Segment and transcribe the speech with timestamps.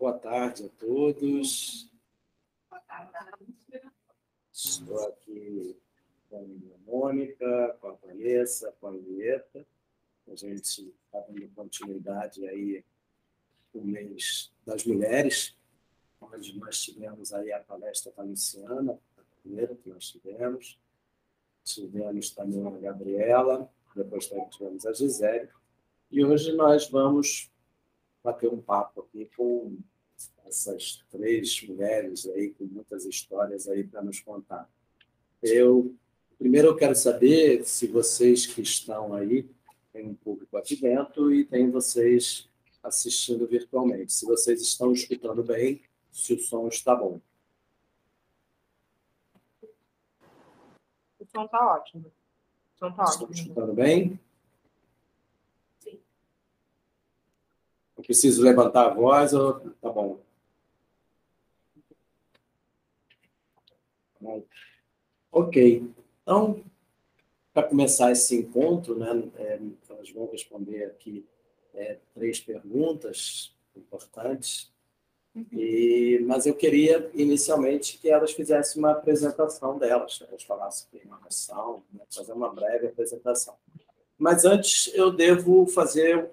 [0.00, 1.92] Boa tarde a todos.
[4.50, 5.78] Estou aqui
[6.30, 9.66] com a Mônica, com a Vanessa, com a Julieta.
[10.26, 12.82] A gente está dando continuidade aí
[13.74, 15.54] no mês das mulheres,
[16.18, 20.80] onde nós tivemos aí a palestra valenciana, a primeira que nós tivemos.
[21.62, 25.50] Tivemos também a Gabriela, depois tivemos a Gisele.
[26.10, 27.52] E hoje nós vamos
[28.24, 29.76] bater um papo aqui com
[30.44, 34.68] essas três mulheres aí com muitas histórias aí para nos contar.
[35.42, 35.94] Eu
[36.38, 39.48] primeiro eu quero saber se vocês que estão aí
[39.92, 42.48] tem um público aqui dentro e tem vocês
[42.82, 44.12] assistindo virtualmente.
[44.12, 47.20] Se vocês estão escutando bem, se o som está bom.
[51.18, 52.06] O som está ótimo.
[52.74, 53.12] O som está ótimo.
[53.12, 54.18] Estão escutando bem?
[55.80, 56.00] Sim.
[58.00, 60.18] Eu preciso levantar a voz ou tá bom?
[65.30, 65.84] Ok.
[66.22, 66.64] Então,
[67.52, 71.26] para começar esse encontro, né, é, nós vamos responder aqui
[71.74, 74.72] é, três perguntas importantes.
[75.52, 81.82] E, mas eu queria inicialmente que elas fizessem uma apresentação delas, elas falassem elas são,
[81.92, 83.54] né, fazer uma breve apresentação.
[84.18, 86.30] Mas antes eu devo fazer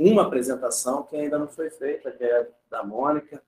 [0.00, 3.42] uma apresentação que ainda não foi feita, que é da Mônica.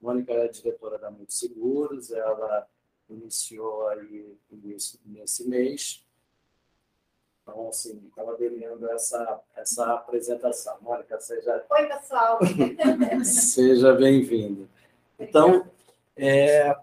[0.00, 2.66] Mônica é diretora da Muito Seguros, ela
[3.10, 6.02] iniciou aí nesse, nesse mês.
[7.42, 10.78] Então, assim, estava devendo essa, essa apresentação.
[10.80, 11.62] Mônica, seja...
[11.68, 12.38] Oi, pessoal!
[13.24, 14.66] seja bem-vindo.
[15.18, 15.66] Então,
[16.16, 16.74] é,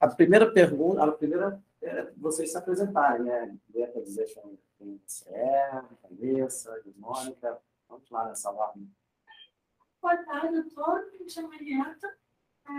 [0.00, 3.56] a primeira pergunta, a primeira é vocês se apresentarem, né?
[3.72, 4.26] Quer dizer
[4.78, 7.58] quem você é, Vanessa, Mônica,
[7.90, 8.88] vamos lá nessa ordem.
[10.00, 12.16] Boa tarde a todos, me chamo Henrietta.
[12.66, 12.72] É,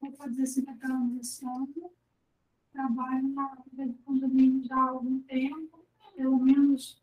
[0.00, 1.90] vou fazer secretário de sono.
[2.70, 7.02] Trabalho na rede de condomínio já há algum tempo, pelo menos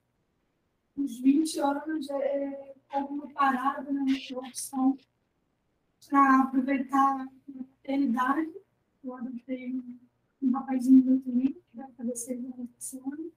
[0.95, 4.97] uns 20 anos, é, como parada na minha opção
[6.07, 8.53] para aproveitar a maternidade.
[9.03, 9.99] Eu adotei um,
[10.41, 13.31] um rapazinho muito lindo, que vai fazer seis anos esse ano.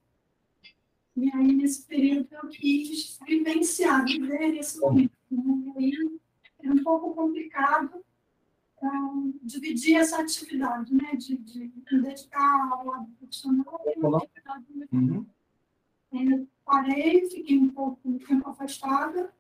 [1.19, 5.13] E aí, nesse período, eu quis vivenciar, viver esse momento.
[5.29, 5.73] Né?
[5.77, 6.21] E aí,
[6.63, 8.05] era um pouco complicado,
[8.77, 11.17] então, dividir essa atividade, né?
[11.17, 15.27] de, de me dedicar ao lado profissional e uma atividade uhum.
[16.13, 19.35] Ainda parei, fiquei um pouco um tempo afastada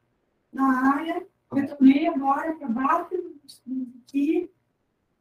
[0.52, 3.12] da área, retornei agora para BAP,
[4.02, 4.50] aqui,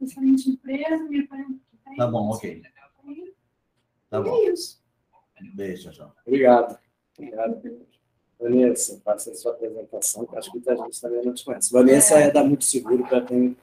[0.01, 1.61] excelente empresa, minha parente
[1.95, 2.61] Tá bom, ok.
[4.09, 4.35] Tá bom.
[4.35, 4.83] É isso.
[5.53, 6.11] Beijo, João.
[6.25, 6.77] Obrigado.
[7.17, 7.87] Obrigado.
[8.39, 11.71] Vanessa, faça a sua apresentação, que acho que muita gente também não te conhece.
[11.71, 13.57] Vanessa é, é da Muito Seguro, para quem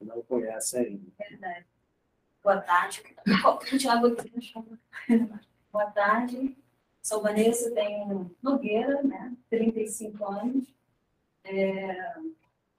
[0.00, 1.06] não conhece ainda.
[1.18, 1.66] Verdade.
[2.42, 3.02] Boa tarde.
[5.72, 6.56] Boa tarde.
[7.02, 9.32] Sou Vanessa, tenho Nogueira, né?
[9.48, 10.74] 35 anos.
[11.44, 12.16] É,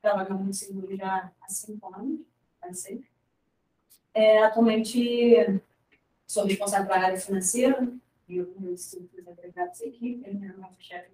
[0.02, 2.20] trabalho no seguro já há 5 anos,
[2.60, 3.02] vai ser.
[4.14, 5.62] É, atualmente
[6.26, 7.88] sou responsável pela área financeira,
[8.28, 11.12] e o meu instituto de agregados equipe, minha nossa chefe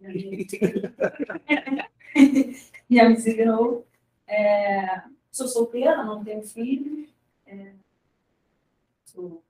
[2.89, 3.85] já me designou.
[4.27, 5.03] É,
[5.33, 7.09] Sou solteira, não tenho filhos.
[7.47, 7.73] É,
[9.03, 9.43] sou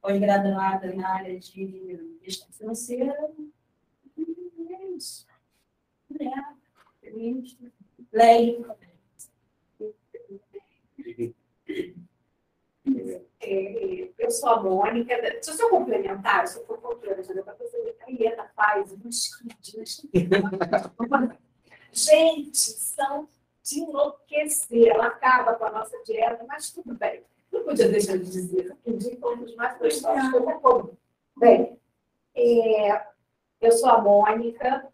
[0.00, 3.14] pós-graduada na área de gestão financeira.
[4.16, 5.24] E é isso.
[6.20, 6.54] É,
[7.00, 7.56] feliz.
[8.12, 8.66] Leio.
[12.84, 15.14] É, eu sou a Mônica.
[15.42, 20.06] Se eu sou complementar, eu for complementar, para fazer a Ieta faz uns kits.
[21.92, 23.28] Gente, são
[23.62, 27.22] de enlouquecer, ela acaba com a nossa dieta, mas tudo bem.
[27.52, 30.98] Não podia deixar de dizer, que foi um dos mais gostosos que eu como.
[31.36, 31.78] Bem,
[32.34, 33.06] é,
[33.60, 34.86] eu sou a Mônica,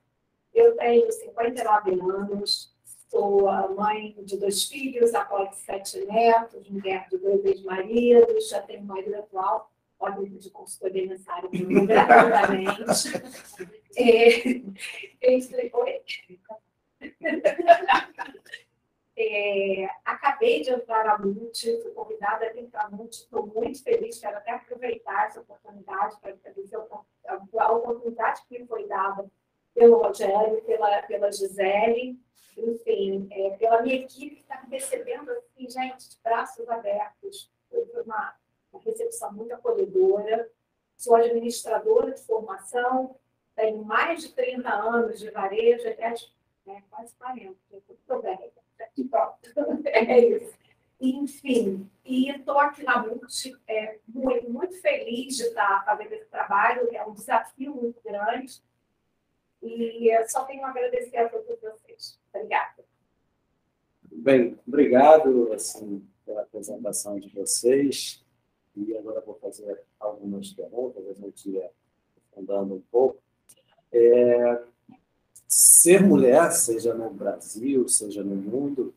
[0.52, 2.73] eu tenho 59 anos,
[3.14, 8.60] sou a mãe de dois filhos, avó de sete netos, mulher de dois ex-maridos, já
[8.60, 13.12] tenho marido atual, pode de consultoria nessa área gratuitamente.
[13.96, 14.62] é?
[19.16, 24.18] É, acabei de entrar na MULT, fui convidada a entrar na MULT, estou muito feliz,
[24.18, 26.76] quero até aproveitar essa oportunidade para agradecer
[27.58, 29.30] a oportunidade que me foi dada
[29.74, 32.18] pelo Rogério, pela, pela Gisele,
[32.56, 37.50] enfim, é, pela minha equipe que está me recebendo, assim, gente, de braços abertos.
[37.68, 38.34] Foi uma,
[38.72, 40.48] uma recepção muito acolhedora.
[40.96, 43.16] Sou administradora de formação,
[43.56, 46.14] tenho mais de 30 anos de varejo, até
[46.64, 46.82] né?
[46.88, 48.52] quase 40, estou bem,
[49.86, 50.54] é isso.
[51.00, 56.88] Enfim, e estou aqui na MULT, é, muito, muito feliz de estar fazendo esse trabalho,
[56.92, 58.62] é um desafio muito grande,
[59.64, 62.18] e só tenho a agradecer a todos vocês.
[62.32, 62.84] Obrigada.
[64.12, 68.22] Bem, obrigado assim, pela apresentação de vocês.
[68.76, 71.70] E agora vou fazer algumas perguntas, a gente ia
[72.36, 73.22] andando um pouco.
[73.92, 74.62] É,
[75.48, 78.94] ser mulher, seja no Brasil, seja no mundo,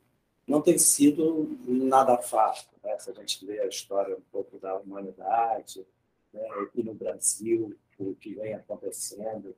[0.47, 2.69] não tem sido nada fácil.
[2.83, 2.97] Né?
[2.97, 5.85] Se a gente vê a história um pouco da humanidade,
[6.33, 6.47] né?
[6.73, 9.55] e no Brasil, o que vem acontecendo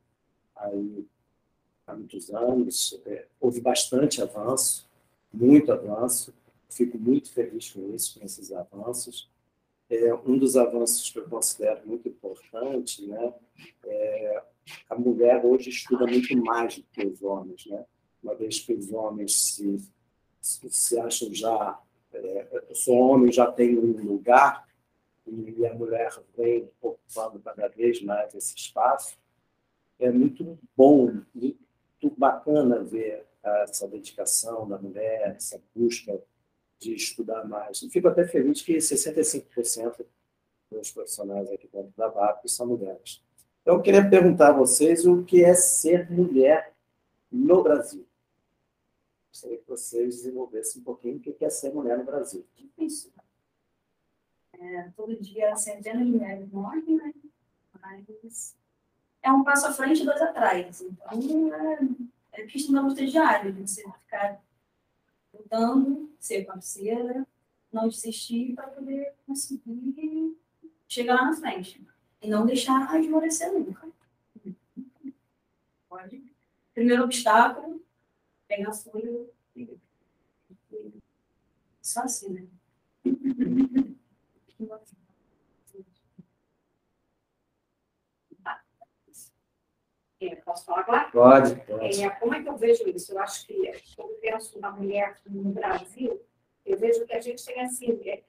[0.60, 1.06] aí
[1.88, 4.88] há muitos anos, é, houve bastante avanço,
[5.34, 6.34] muito avanço.
[6.70, 9.30] Fico muito feliz com isso, com esses avanços.
[9.90, 13.34] É, um dos avanços que eu considero muito importante, né,
[13.86, 14.44] é,
[14.88, 17.84] a mulher hoje estuda muito mais do que os homens, né?
[18.22, 19.78] Uma vez que os homens se,
[20.40, 21.80] se, se acham já,
[22.14, 24.68] é, o homem já tem um lugar
[25.26, 29.18] e a mulher vem ocupando cada vez mais esse espaço,
[30.00, 36.20] é muito bom, muito bacana ver essa dedicação da mulher, essa busca
[36.80, 37.82] de estudar mais.
[37.82, 40.06] E fico até feliz que 65%
[40.72, 43.22] dos profissionais aqui dentro da VAP são mulheres.
[43.62, 46.74] Então, eu queria perguntar a vocês o que é ser mulher
[47.32, 48.08] no Brasil.
[49.32, 52.46] Gostaria que vocês desenvolvessem um pouquinho o que é ser mulher no Brasil.
[52.56, 53.12] Difícil.
[54.60, 57.14] É, todo dia centenas de mulheres morrem, né?
[57.82, 58.58] Mas
[59.30, 60.82] é um passo à frente e dois atrás.
[60.82, 61.80] Então, é
[62.40, 64.42] é questão da luta diária, de você ficar
[65.34, 67.28] lutando, ser parceira,
[67.72, 70.38] não desistir para poder conseguir
[70.88, 71.86] chegar lá na frente.
[72.22, 73.88] E não deixar esmorecer nunca.
[75.88, 76.24] Pode.
[76.74, 77.82] Primeiro obstáculo,
[78.48, 79.78] pegar folha e.
[81.82, 82.48] Só assim, né?
[90.22, 91.10] É, posso falar agora?
[91.12, 92.04] Pode, pode.
[92.04, 93.14] É, como é que eu vejo isso?
[93.14, 93.56] Eu acho que,
[93.96, 96.22] quando eu penso na mulher no Brasil,
[96.66, 98.22] eu vejo que a gente tem assim, é,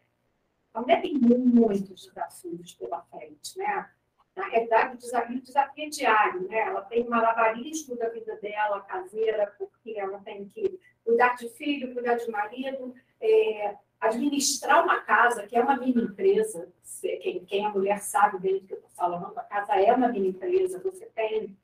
[0.73, 3.91] a mulher tem muitos desafios pela frente, né?
[4.37, 6.61] Na realidade, o desafio, o desafio é diário, né?
[6.61, 12.15] Ela tem malabarismo da vida dela, caseira, porque ela tem que cuidar de filho, cuidar
[12.15, 17.99] de marido, é, administrar uma casa, que é uma mini empresa, quem, quem é mulher
[17.99, 21.57] sabe bem do que eu estou falando, a casa é uma mini empresa, você tem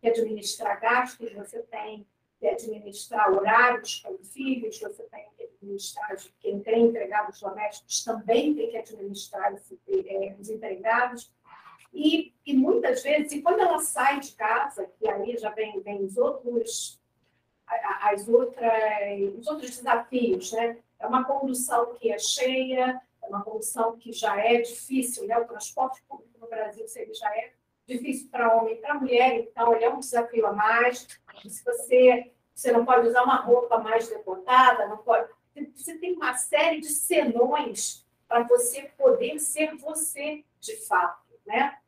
[0.00, 2.06] que administrar gastos, você tem
[2.38, 8.70] que administrar horários com filhos, você tem que administrar quem tem empregados domésticos também tem
[8.70, 11.30] que administrar é, os empregados.
[11.92, 16.02] E, e muitas vezes, e quando ela sai de casa, que aí já vem, vem
[16.04, 17.00] os outros
[18.02, 20.78] as outras, os outros desafios, né?
[20.98, 25.38] É uma condução que é cheia, é uma condução que já é difícil, né?
[25.38, 27.52] O transporte público no Brasil, já é
[27.90, 31.06] difícil para homem e para mulher, então ele é um desafio a mais.
[31.46, 35.28] Se você, você não pode usar uma roupa mais decotada, não pode.
[35.74, 41.78] Você tem uma série de senões para você poder ser você de fato, né?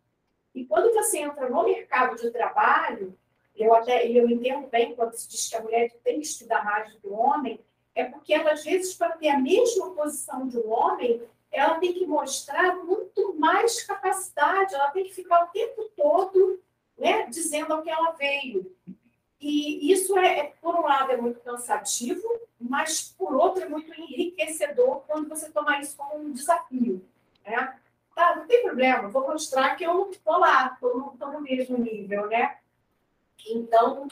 [0.55, 3.17] E quando você entra no mercado de trabalho,
[3.55, 6.93] eu até eu entendo bem quando se diz que a mulher tem que estudar mais
[6.93, 7.61] do que o homem,
[7.95, 11.93] é porque ela, às vezes, para ter a mesma posição de um homem, ela tem
[11.93, 16.61] que mostrar muito mais capacidade, ela tem que ficar o tempo todo
[16.99, 18.75] né, dizendo ao que ela veio.
[19.39, 22.23] E isso, é, é, por um lado, é muito cansativo,
[22.59, 27.05] mas, por outro, é muito enriquecedor quando você toma isso como um desafio.
[27.45, 27.77] Né?
[28.15, 32.29] Tá, não tem problema, vou mostrar que eu não estou lá, estou no mesmo nível.
[32.29, 32.57] Né?
[33.47, 34.07] Então,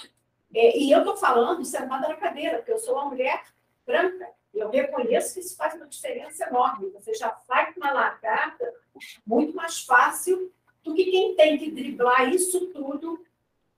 [0.52, 3.44] é, e eu estou falando sentada na cadeira, porque eu sou uma mulher
[3.86, 6.90] branca, eu reconheço que isso faz uma diferença enorme.
[6.90, 8.74] Você já sai com uma largada
[9.26, 10.52] muito mais fácil
[10.82, 13.24] do que quem tem que driblar isso tudo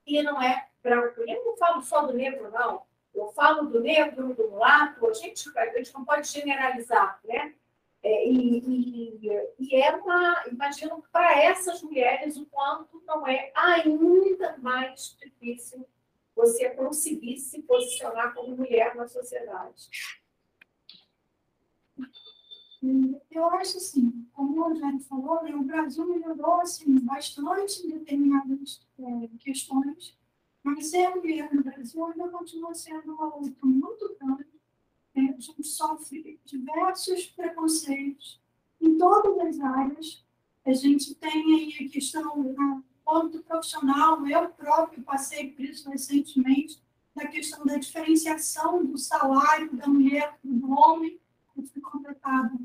[0.06, 1.20] e não é branco.
[1.20, 2.82] Eu não falo só do negro, não.
[3.14, 5.06] Eu falo do negro, do mulato.
[5.06, 7.54] A gente, a gente não pode generalizar, né?
[8.02, 14.58] É, e, e, e, é uma, imagino para essas mulheres o quanto não é ainda
[14.58, 15.86] mais difícil
[16.34, 19.88] você conseguir se posicionar como mulher na sociedade.
[23.30, 28.84] Eu acho assim, como o Jair falou, né, o Brasil melhorou assim, bastante em determinadas
[28.98, 30.18] é, questões,
[30.64, 34.46] mas ser mulher no Brasil ainda continua sendo uma luta muito grande.
[35.14, 38.40] É, a gente sofre diversos preconceitos
[38.80, 40.24] em todas as áreas.
[40.64, 46.82] A gente tem aí a questão do ponto profissional, eu próprio passei por isso recentemente,
[47.14, 51.20] da questão da diferenciação do salário da mulher do homem,
[51.54, 52.58] que foi completado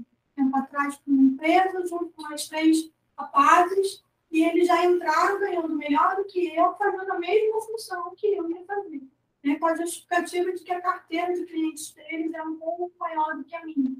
[0.47, 5.75] tempo atrás por uma empresa, junto com mais três rapazes, e eles já entraram ganhando
[5.75, 9.01] melhor do que eu, fazendo a mesma função que eu ia fazer.
[9.43, 13.35] Né, com a justificativa de que a carteira de clientes deles é um pouco maior
[13.35, 13.95] do que a minha.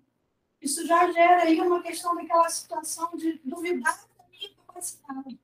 [0.59, 5.39] Isso já gera aí uma questão daquela situação de duvidar da minha capacidade.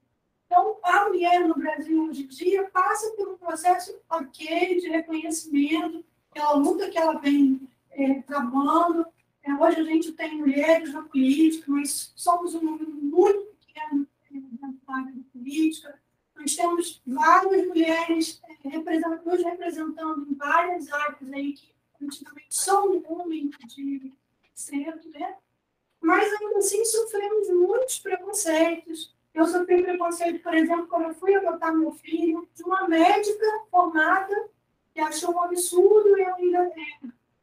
[0.45, 6.03] Então, a mulher no Brasil hoje em dia passa por um processo ok de reconhecimento,
[6.33, 9.05] pela luta que ela vem é, travando.
[9.43, 14.93] É, hoje a gente tem mulheres na política, mas somos um número muito pequeno da
[14.93, 15.99] área da política.
[16.35, 23.03] Nós temos várias mulheres é, nos representando em várias áreas aí que antigamente só um
[23.05, 24.13] homem de
[24.55, 25.35] centro, né?
[26.01, 29.13] Mas ainda assim sofremos muitos preconceitos.
[29.33, 34.49] Eu sofri preconceito, por exemplo, quando eu fui adotar meu filho, de uma médica formada
[34.93, 36.71] que achou um absurdo eu ainda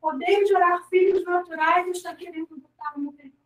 [0.00, 3.40] poder gerar filhos naturais e está querendo adotar uma filho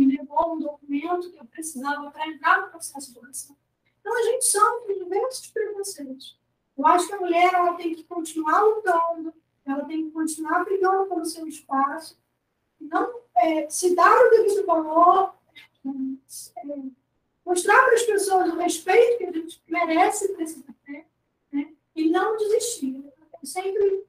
[0.00, 3.56] me levou um documento que eu precisava para entrar no processo de adoção.
[4.00, 6.38] Então, a gente sofre diversos preconceitos.
[6.76, 9.34] Eu acho que a mulher ela tem que continuar lutando,
[9.66, 12.18] ela tem que continuar brigando pelo seu espaço,
[12.80, 15.34] não é, se dar o devido valor,
[15.84, 16.78] é,
[17.44, 21.06] mostrar para as pessoas o respeito que a gente merece e precisa ter,
[21.52, 21.74] né?
[21.94, 23.04] e não desistir.
[23.42, 24.06] Eu sempre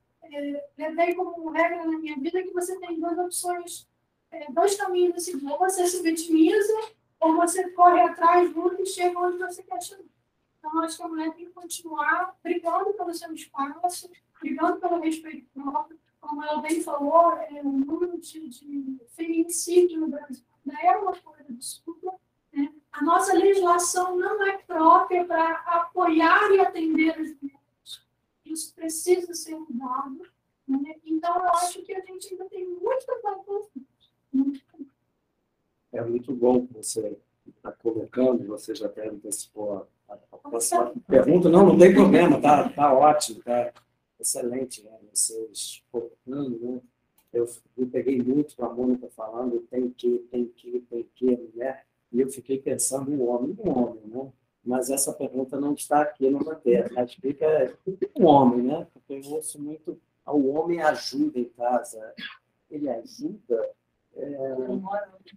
[0.77, 3.87] levei como regra na minha vida que você tem duas opções
[4.31, 6.73] é, dois caminhos assim, ou você se vitimiza,
[7.19, 10.03] ou você corre atrás, luta e chega onde você quer chegar.
[10.57, 14.09] Então, acho que a mulher tem que continuar brigando pelo seu espaço,
[14.39, 15.99] brigando pelo respeito próprio.
[16.19, 20.45] Como ela bem falou, é, o número de, de feminicídio no Brasil
[20.81, 22.13] é uma coisa absurda.
[22.53, 22.71] Né?
[22.91, 27.60] A nossa legislação não é própria para apoiar e atender as mulheres.
[28.51, 30.21] Isso precisa ser mudado.
[30.67, 30.95] Né?
[31.05, 33.41] Então, eu acho que a gente ainda tem muito trabalho
[35.91, 37.17] é muito bom que você
[37.47, 41.49] está colocando, você já até antecipou a, a próxima pergunta.
[41.49, 43.73] Não, não tem problema, tá, tá ótimo, tá
[44.19, 44.91] excelente, né?
[45.13, 46.81] Vocês colocando, né?
[47.33, 51.85] Eu, eu peguei muito com a Mônica falando, tem que, tem que, tem que, mulher,
[52.11, 54.31] e eu fiquei pensando em homem, um homem, né?
[54.63, 57.73] Mas essa pergunta não está aqui no roteiro, mas fica
[58.15, 58.87] um homem, né?
[58.93, 62.13] Porque eu ouço muito, o homem ajuda em casa,
[62.69, 63.69] ele ajuda
[64.15, 64.55] é,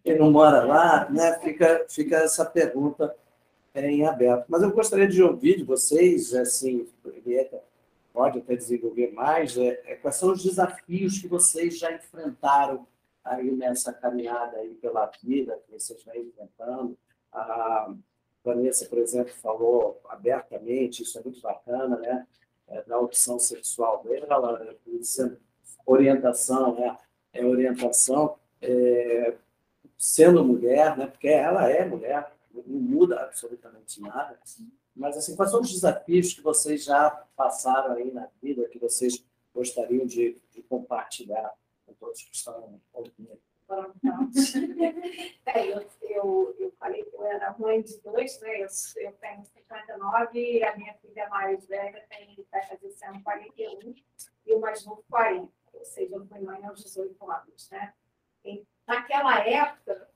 [0.04, 1.38] ele não mora lá, né?
[1.38, 3.14] fica, fica essa pergunta
[3.74, 4.46] em aberto.
[4.48, 6.88] Mas eu gostaria de ouvir de vocês, assim,
[8.12, 12.86] pode até desenvolver mais, é, é, quais são os desafios que vocês já enfrentaram
[13.24, 16.96] aí nessa caminhada aí pela vida, que vocês vão enfrentando.
[17.32, 17.92] A
[18.44, 22.26] Vanessa, por exemplo, falou abertamente, isso é muito bacana, né?
[22.68, 24.76] É, da opção sexual dela,
[25.86, 26.96] orientação, né?
[27.32, 29.34] É orientação é,
[29.96, 34.38] sendo mulher, né, porque ela é mulher, não muda absolutamente nada,
[34.94, 39.24] mas assim, quais são os desafios que vocês já passaram aí na vida, que vocês
[39.52, 41.52] gostariam de, de compartilhar
[41.84, 43.38] com todos que estão ouvindo?
[45.46, 48.60] É, eu, eu, eu falei que eu era mãe de dois, né?
[48.60, 53.22] eu, eu tenho 59 e a minha filha mais velha tem, vai fazer esse ano
[53.22, 53.94] 41
[54.46, 57.94] e o mais novo 40, ou seja, eu fui mãe aos 18 anos, né?
[58.86, 60.08] Naquela época,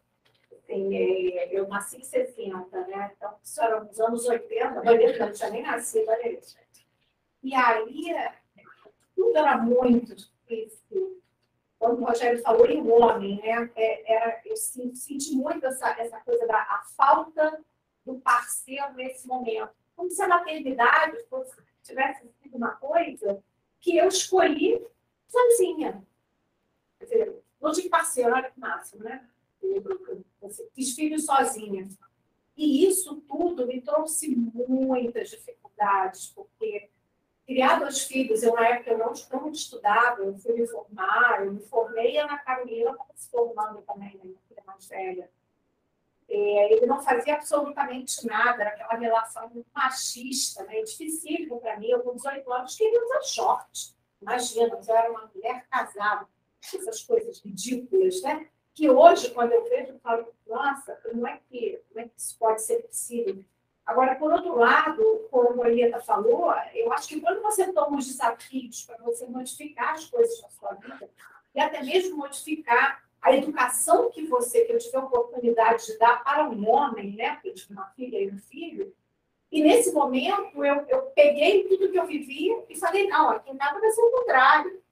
[0.52, 3.12] assim, é, eu nasci em 60, né?
[3.16, 6.56] Então, isso era nos anos 80, a Vanessa não tinha nem nascido, olha isso.
[7.42, 8.14] E aí,
[9.14, 11.22] tudo era muito difícil.
[11.78, 13.70] Quando o Rogério falou em homem, né?
[13.76, 17.64] É, era, eu senti muito essa, essa coisa da a falta
[18.04, 19.70] do parceiro nesse momento.
[19.94, 23.42] Como se a maternidade fosse, tivesse sido uma coisa
[23.80, 24.84] que eu escolhi
[25.28, 26.04] sozinha.
[26.98, 29.28] Quer dizer, não tive parceiro, olha que máximo, né?
[30.74, 31.88] Fiz filhos sozinha.
[32.56, 36.90] E isso tudo me trouxe muitas dificuldades, porque
[37.48, 41.54] criar dois filhos, eu na época eu não, não estudava, eu fui me formar, eu
[41.54, 45.30] me formei e a Ana Carolina estava se formando também, né, minha filha mais velha.
[46.28, 51.88] É, ele não fazia absolutamente nada, era aquela relação machista, né, dificílimo para mim.
[51.88, 53.96] Eu, com 18 anos, queria usar short.
[54.20, 56.28] Imagina, eu era uma mulher casada
[56.62, 58.46] essas coisas ridículas, né?
[58.74, 62.36] Que hoje, quando eu vejo, eu falo, nossa, não é que, não é que isso
[62.38, 63.42] pode ser possível.
[63.88, 68.06] Agora, por outro lado, como a Elieta falou, eu acho que quando você toma os
[68.06, 71.08] desafios para você modificar as coisas na sua vida,
[71.54, 76.22] e até mesmo modificar a educação que você, que eu tive a oportunidade de dar
[76.22, 77.32] para um homem, né?
[77.32, 78.94] Porque eu tive uma filha e um filho,
[79.50, 83.80] E nesse momento, eu, eu peguei tudo que eu vivia e falei, não, aqui nada
[83.80, 84.82] vai ser o contrário.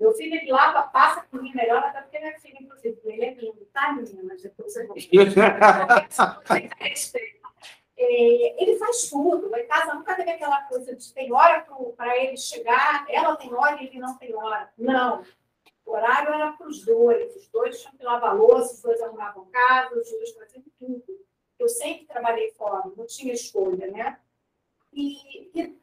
[0.00, 3.34] Meu filho, ele lava, passa por mim melhor, até porque minha filha, inclusive, ele é
[3.34, 4.22] lindo, tá, menina?
[4.24, 4.96] Mas depois eu vou...
[8.02, 9.54] É, ele faz tudo.
[9.54, 13.80] Em casa nunca teve aquela coisa de tem hora para ele chegar, ela tem hora
[13.82, 14.72] e ele não tem hora.
[14.78, 15.22] Não.
[15.84, 17.36] O horário era para os dois.
[17.36, 21.04] Os dois tinham que lavar louça, os dois arrumavam casa, os dois faziam tudo.
[21.58, 24.18] Eu sempre trabalhei fora, não tinha escolha, né?
[24.94, 25.78] E, e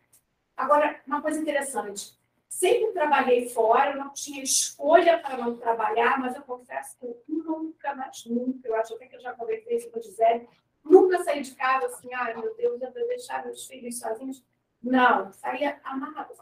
[0.56, 2.18] agora, uma coisa interessante.
[2.50, 7.94] Sempre trabalhei fora, não tinha escolha para não trabalhar, mas eu confesso que eu nunca,
[7.94, 10.50] mas nunca, eu acho até que eu já conversei com a Gisele,
[10.90, 14.44] Nunca saí de casa assim, ai meu Deus, eu vou deixar meus filhos sozinhos.
[14.82, 16.34] Não, saía amarrado.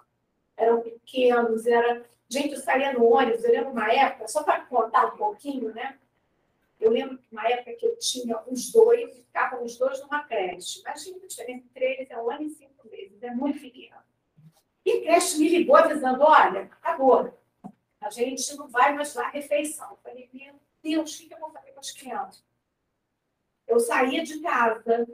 [0.58, 2.06] Eram pequenos, era.
[2.28, 5.98] Gente, eu saía no ônibus, eu lembro uma época, só para contar um pouquinho, né?
[6.80, 10.24] Eu lembro que uma época que eu tinha os dois, e ficavam os dois numa
[10.24, 10.82] creche.
[10.82, 13.96] Imagina a diferença entre eles, é um ano e cinco meses, é muito pequeno.
[14.86, 17.34] E a creche me ligou dizendo: olha, acabou.
[18.02, 19.92] A gente não vai mais lá refeição.
[19.92, 22.44] Eu falei, meu Deus, o que eu vou fazer com as crianças?
[23.68, 25.08] Eu saía de casa,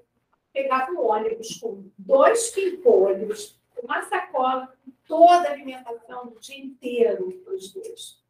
[0.54, 7.32] pegava um ônibus com dois pimpolhos, uma sacola com toda a alimentação do dia inteiro
[7.44, 8.22] para os dois.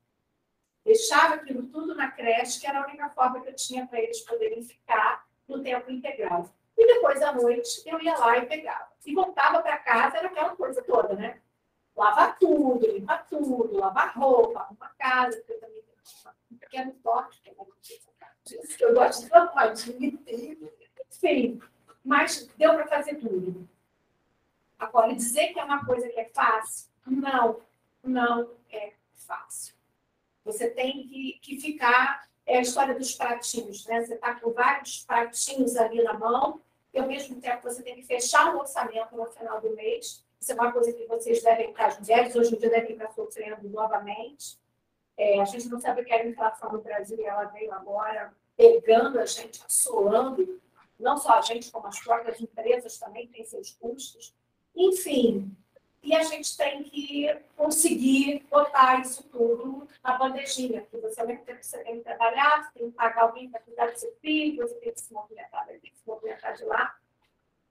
[0.83, 4.21] Deixava aquilo tudo na creche, que era a única forma que eu tinha para eles
[4.21, 6.49] poderem ficar no tempo integral.
[6.77, 8.89] E depois, à noite, eu ia lá e pegava.
[9.05, 11.39] E voltava para casa, era aquela coisa toda, né?
[11.95, 17.41] Lavar tudo, limpar tudo, lavar roupa, arrumar casa, porque eu também tenho um pequeno toque,
[17.41, 17.53] que é
[18.57, 21.61] que eu gosto de falar, enfim,
[22.03, 23.67] mas deu para fazer tudo.
[24.79, 27.61] Agora, dizer que é uma coisa que é fácil, não,
[28.03, 29.75] não é fácil.
[30.43, 34.03] Você tem que, que ficar, é a história dos pratinhos, né?
[34.03, 36.59] Você está com vários pratinhos ali na mão,
[36.93, 40.25] e ao mesmo tempo você tem que fechar um orçamento no final do mês.
[40.39, 43.11] Isso é uma coisa que vocês devem estar, as mulheres hoje em dia devem estar
[43.11, 44.59] sofrendo novamente.
[45.15, 48.33] É, a gente não sabe o que é a inflação no Brasil ela veio agora
[48.55, 50.61] pegando a gente, assolando,
[50.99, 54.33] não só a gente, como as próprias empresas também têm seus custos.
[54.75, 55.55] Enfim,
[56.03, 61.45] e a gente tem que conseguir botar isso tudo na bandejinha, porque você, ao mesmo
[61.45, 64.67] tempo, você tem que trabalhar, você tem que pagar alguém para cuidar do seu filho,
[64.67, 66.97] você tem que se movimentar, que se movimentar de lá.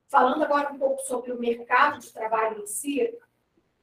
[0.08, 3.18] Falando agora um pouco sobre o mercado de trabalho em si,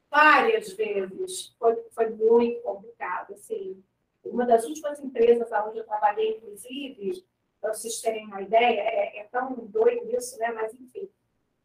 [0.09, 3.83] várias vezes foi, foi muito complicado, assim,
[4.31, 7.25] uma das últimas empresas onde eu trabalhei, inclusive,
[7.59, 10.51] para vocês terem uma ideia, é, é, tão doido isso, né?
[10.51, 11.09] Mas, enfim,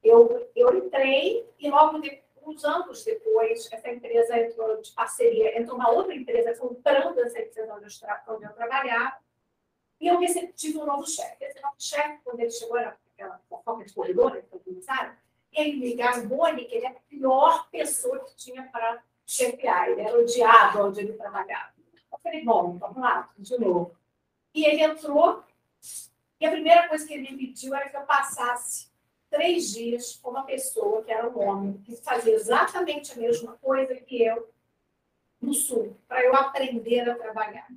[0.02, 5.76] eu, eu entrei e logo de, uns anos depois, essa empresa entrou de parceria, entrou
[5.76, 9.16] uma outra empresa comprando essa empresa onde eu, onde eu trabalhava,
[10.00, 11.44] e eu recebi, tive um novo chefe.
[11.44, 15.14] Esse novo chefe, quando ele chegou, era aquela fofoca de corredor, que começaram,
[15.52, 20.18] ele me ligou, que ele é a pior pessoa que tinha para chefiar, ele era
[20.18, 21.72] odiado onde ele trabalhava.
[22.12, 23.96] Eu falei, bom, vamos lá, de novo.
[24.54, 25.42] E ele entrou,
[26.38, 28.90] e a primeira coisa que ele me pediu era que eu passasse
[29.30, 33.94] três dias com uma pessoa que era um homem, que fazia exatamente a mesma coisa
[33.94, 34.52] que eu
[35.40, 37.68] no sul, para eu aprender a trabalhar.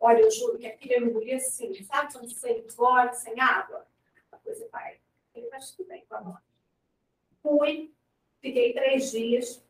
[0.00, 3.86] Olha, eu juro que aquilo eu engoli assim, sabe você engole sem água?
[4.32, 4.98] A coisa vai.
[5.34, 6.38] Ele faz tudo bem com a mão.
[7.42, 7.92] Fui,
[8.40, 9.62] fiquei três dias,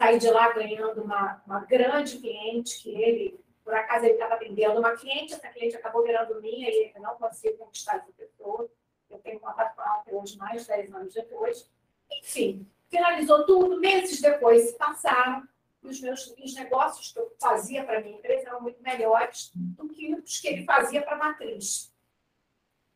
[0.00, 4.80] saí de lá ganhando uma, uma grande cliente que ele, por acaso, ele estava atendendo
[4.80, 8.66] uma cliente, essa cliente acabou virando minha e ele não conseguiu conquistar essa pessoa.
[9.10, 11.70] Eu tenho contato com ela até hoje, mais de 10 anos depois.
[12.10, 15.46] Enfim, finalizou tudo, meses depois se passaram,
[15.82, 19.50] e os meus os negócios que eu fazia para a minha empresa eram muito melhores
[19.54, 21.94] do que os que ele fazia para a matriz.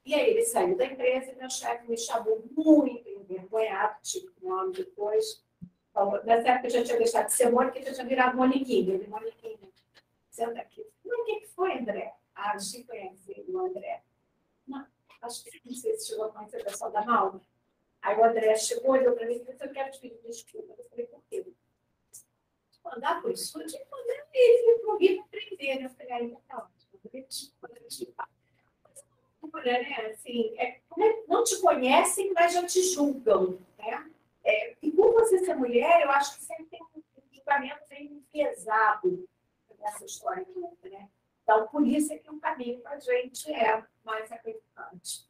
[0.06, 4.52] E aí ele saiu da empresa e meu chefe me chamou muito envergonhado, tipo, um
[4.52, 5.43] ano depois,
[6.24, 8.94] nessa época eu já tinha deixado de ser Mônica, já tinha virado Moniquinha.
[8.96, 9.58] Eu Moniquinha,
[10.30, 10.84] senta aqui.
[11.04, 12.14] Mas o que foi, André?
[12.34, 14.02] Ah, gente conhece o André.
[14.66, 14.86] Não,
[15.22, 17.40] acho que não sei se chegou a conhecer o pessoal da Malva.
[18.02, 20.74] Aí o André chegou, olhou para mim e disse: Eu quero te pedir desculpa.
[20.76, 21.46] Eu falei: Por quê?
[22.84, 25.84] Mandar isso, eu tinha que mandar ele para ouvir para aprender.
[25.84, 26.84] Eu falei: Aí, tá ótimo.
[29.40, 30.10] Mulher, né?
[30.10, 30.80] Assim, é,
[31.28, 34.10] não te conhecem, mas já te julgam, né?
[34.44, 37.02] É, e por você ser mulher, eu acho que sempre tem um
[37.32, 39.26] julgamento bem pesado
[39.78, 41.08] nessa história toda, né?
[41.42, 45.28] Então, por isso é que o caminho para a gente é mais acreditante.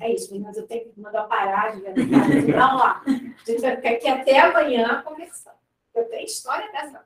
[0.00, 2.52] É isso, meninas, eu tenho que mandar parar de verdade.
[2.52, 3.02] Vamos lá.
[3.06, 5.56] A gente vai ficar aqui até amanhã conversando.
[5.94, 7.02] Eu tenho história dessa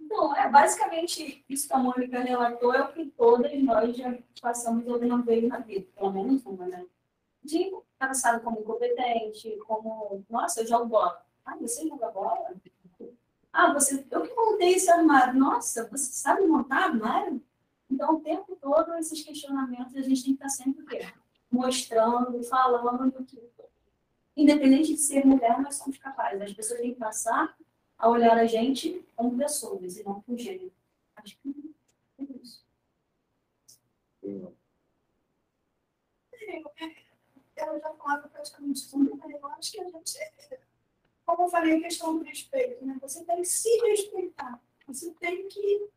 [0.00, 4.88] Então, é basicamente isso que a Mônica relatou é o que todas nós já passamos
[4.88, 6.86] alguma vez na vida, pelo menos uma, né?
[7.46, 11.24] De taxado como incompetente, como, nossa, eu jogo bola.
[11.44, 12.54] Ah, você joga bola?
[13.52, 15.38] Ah, você, eu que montei esse armário.
[15.38, 17.40] Nossa, você sabe montar armário?
[17.90, 21.06] Então, o tempo todo, esses questionamentos, a gente tem que estar sempre o quê?
[21.50, 23.40] mostrando, falando que,
[24.36, 26.42] independente de ser mulher, nós somos capazes.
[26.42, 27.56] As pessoas têm que passar
[27.98, 30.72] a olhar a gente como pessoas e não com gênero.
[31.16, 31.74] Acho que
[32.18, 32.64] é isso.
[37.56, 40.18] Eu já falava praticamente tudo, mas eu acho que a gente,
[41.24, 42.96] como eu falei, a questão do respeito, né?
[43.00, 44.60] Você tem que se respeitar.
[44.86, 45.90] Você tem que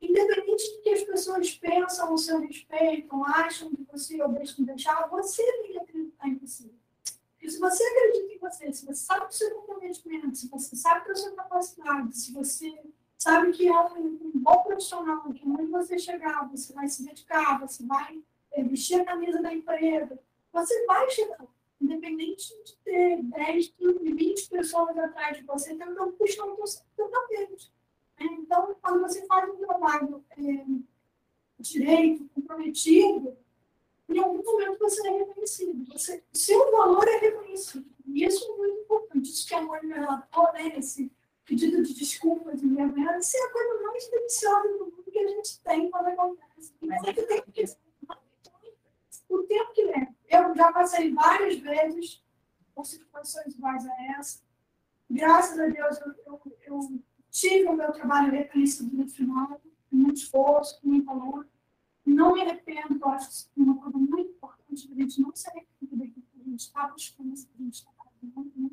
[0.00, 4.66] independente do que as pessoas pensam a seu respeito, acham que você ou deixam de
[4.66, 6.70] deixar, você tem que acreditar em você.
[7.40, 11.08] E se você acredita em você, se você sabe do seu comprometimento, se você sabe
[11.08, 12.80] da sua capacidade, se você
[13.16, 17.84] sabe que é um, bom profissional, que onde você chegar, você vai se dedicar, você
[17.84, 18.22] vai
[18.64, 20.18] vestir a camisa da empresa,
[20.52, 21.44] você vai chegar.
[21.80, 27.72] Independente de ter 10, 15, 20 pessoas atrás de você, tentando puxar o seu tapete.
[28.20, 30.64] Então, quando você faz um trabalho é,
[31.60, 33.36] direito, comprometido,
[34.08, 35.92] em algum momento você é reconhecido.
[35.92, 37.86] Você, seu valor é reconhecido.
[38.06, 39.30] E isso é muito importante.
[39.30, 41.12] Isso que a Mônica relatou, né, esse
[41.44, 45.28] pedido de desculpas e vergonha, isso é a coisa mais deliciosa do mundo que a
[45.28, 46.74] gente tem quando acontece.
[46.80, 47.64] Mas é que tem que
[49.28, 50.17] o tempo que leva.
[50.28, 52.22] Eu já passei várias vezes
[52.74, 54.42] por situações iguais a essa.
[55.10, 59.60] Graças a Deus, eu, eu, eu tive o meu trabalho reconhecido no final,
[59.90, 61.48] muito esforço, com muito valor.
[62.04, 65.48] Não me arrependo, eu acho que é uma coisa muito importante a gente não se
[65.48, 68.52] arrepender daquilo que a gente está buscando, que a gente está fazendo.
[68.56, 68.70] Né?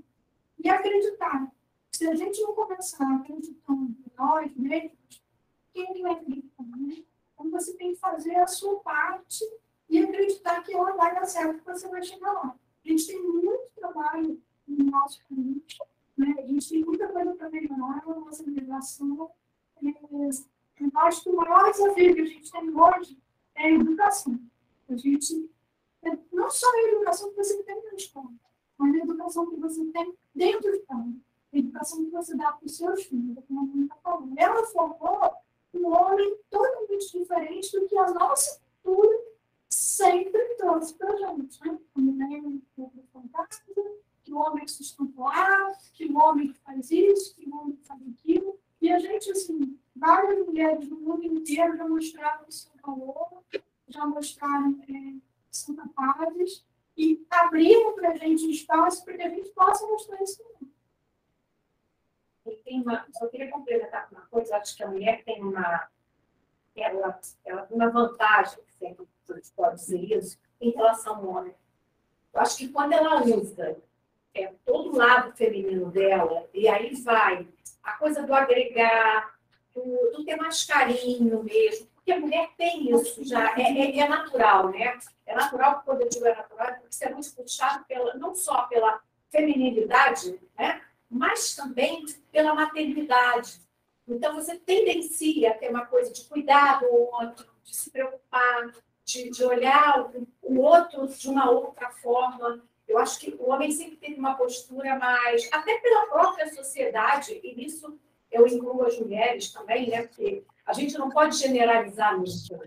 [0.59, 1.51] E acreditar.
[1.91, 5.23] Se a gente não começar acreditando em nós mesmos,
[5.73, 6.63] quem que vai acreditar?
[6.63, 7.03] Né?
[7.33, 9.45] Então você tem que fazer a sua parte
[9.89, 12.55] e acreditar que ela vai dar certo, que você vai chegar lá.
[12.83, 15.61] A gente tem muito trabalho no nosso caminho
[16.17, 16.33] né?
[16.37, 19.31] A gente tem muita coisa para melhorar na nossa legislação.
[19.83, 19.89] É,
[20.79, 23.17] eu acho que o maior desafio que a gente tem hoje
[23.55, 24.39] é a educação.
[24.89, 25.49] A gente,
[26.03, 28.31] é, não só a educação que você tem na escola,
[28.77, 31.13] mas a educação que você tem dentro de casa.
[31.53, 34.33] A educação que você dá para os seus filhos, como a está falando.
[34.37, 35.33] Ela formou
[35.73, 39.24] um homem totalmente diferente do que a nossa cultura
[39.75, 41.59] sempre trouxe para a gente.
[41.61, 41.77] Né?
[41.95, 42.41] A mulher
[43.35, 43.61] casa,
[44.23, 48.57] que o homem sustenta lá, que o homem faz isso, que o homem faz aquilo.
[48.81, 53.43] E a gente, assim, várias mulheres do mundo inteiro já mostraram o seu valor,
[53.87, 55.15] já mostraram é,
[55.51, 56.65] são capazes
[56.97, 60.73] e abriram para a gente espaço para que a gente possa mostrar isso também.
[62.63, 65.89] Tem uma, só queria complementar com uma coisa, acho que a mulher tem uma,
[66.75, 68.59] ela, ela tem uma vantagem,
[69.53, 71.53] pode dizer isso, em relação ao homem.
[72.33, 73.77] Eu acho que quando ela usa
[74.33, 77.47] é, todo o lado feminino dela, e aí vai
[77.83, 79.35] a coisa do agregar,
[79.73, 79.81] do,
[80.11, 84.69] do ter mais carinho mesmo, porque a mulher tem isso já, é, é, é natural,
[84.69, 84.97] né?
[85.25, 88.63] É natural, quando eu digo é natural, porque você é muito puxado pela, não só
[88.63, 90.81] pela feminilidade, né?
[91.09, 93.61] mas também pela maternidade.
[94.07, 98.73] Então, você tendencia a ter uma coisa de cuidar do outro, de se preocupar,
[99.05, 102.61] de, de olhar o, o outro de uma outra forma.
[102.87, 107.55] Eu acho que o homem sempre teve uma postura mais, até pela própria sociedade, e
[107.55, 107.97] nisso
[108.31, 110.07] eu incluo as mulheres também, né?
[110.07, 112.57] Porque a gente não pode generalizar isso,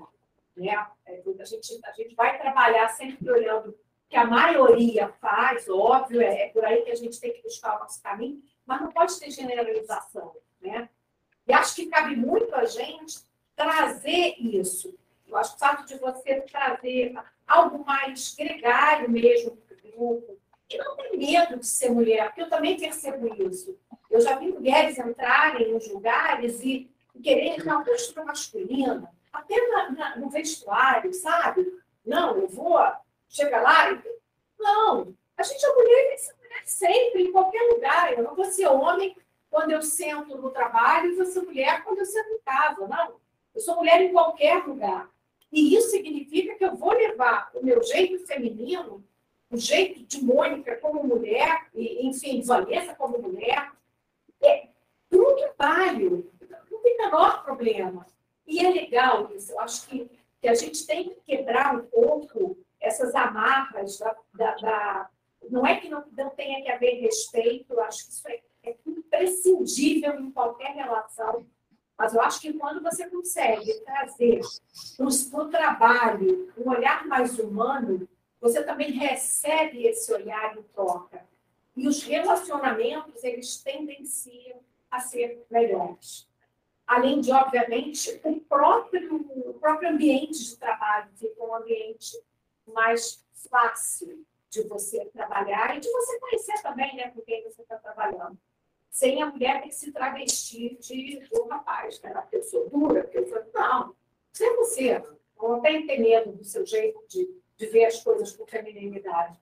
[0.57, 0.87] né?
[1.07, 3.77] É, a, gente, a gente vai trabalhar sempre olhando
[4.09, 7.77] que a maioria faz, óbvio, é, é por aí que a gente tem que buscar
[7.77, 10.89] o nosso caminho, mas não pode ter generalização, né?
[11.47, 13.19] E acho que cabe muito a gente
[13.55, 14.95] trazer isso.
[15.29, 17.15] Eu acho que o fato de você trazer
[17.47, 19.59] algo mais gregário mesmo,
[19.99, 20.39] grupo,
[20.69, 23.79] que não tem medo de ser mulher, porque eu também percebo isso.
[24.11, 26.91] Eu já vi mulheres entrarem nos lugares e
[27.23, 31.67] quererem uma postura masculina, até na, na, no vestuário, sabe?
[32.05, 32.79] Não, eu vou,
[33.29, 34.19] chega lá e.
[34.59, 38.13] Não, a gente é mulher e ser mulher sempre, em qualquer lugar.
[38.13, 39.17] Eu não vou ser homem
[39.51, 42.87] quando eu sento no trabalho e vou ser mulher quando eu sento em casa.
[42.87, 43.17] Não,
[43.55, 45.09] eu sou mulher em qualquer lugar.
[45.53, 49.05] E isso significa que eu vou levar o meu jeito feminino
[49.51, 53.73] o jeito de Mônica como mulher, e, enfim, Vanessa como mulher,
[54.43, 54.69] é
[55.11, 56.31] um trabalho,
[56.71, 58.07] não tem menor problema.
[58.47, 62.59] E é legal isso, eu acho que, que a gente tem que quebrar um pouco
[62.81, 65.11] essas amarras da, da, da
[65.51, 70.21] não é que não, não tenha que haver respeito, acho que isso é, é imprescindível
[70.21, 71.47] em qualquer relação,
[71.99, 74.41] mas eu acho que quando você consegue trazer
[74.97, 78.09] para o trabalho um olhar mais humano,
[78.41, 81.27] você também recebe esse olhar em troca.
[81.77, 86.29] E os relacionamentos, eles tendenciam a ser melhores.
[86.87, 92.17] Além de, obviamente, o próprio, o próprio ambiente de trabalho fica um ambiente
[92.67, 97.77] mais fácil de você trabalhar e de você conhecer também né, com quem você está
[97.77, 98.39] trabalhando.
[98.91, 102.13] Sem a mulher ter que se travestir de, um rapaz, né?
[102.15, 103.43] Porque eu sou dura, porque eu sou.
[103.55, 103.95] Não,
[104.33, 105.03] você é você.
[105.41, 109.39] Não que ter medo do seu jeito de, de ver as coisas com feminilidade.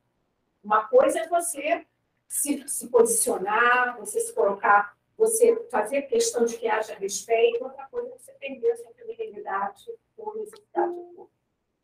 [0.62, 1.86] Uma coisa é você
[2.28, 8.08] se, se posicionar, você se colocar, você fazer questão de que haja respeito, outra coisa
[8.08, 9.84] é você perder a sua feminilidade
[10.16, 10.94] por necessidade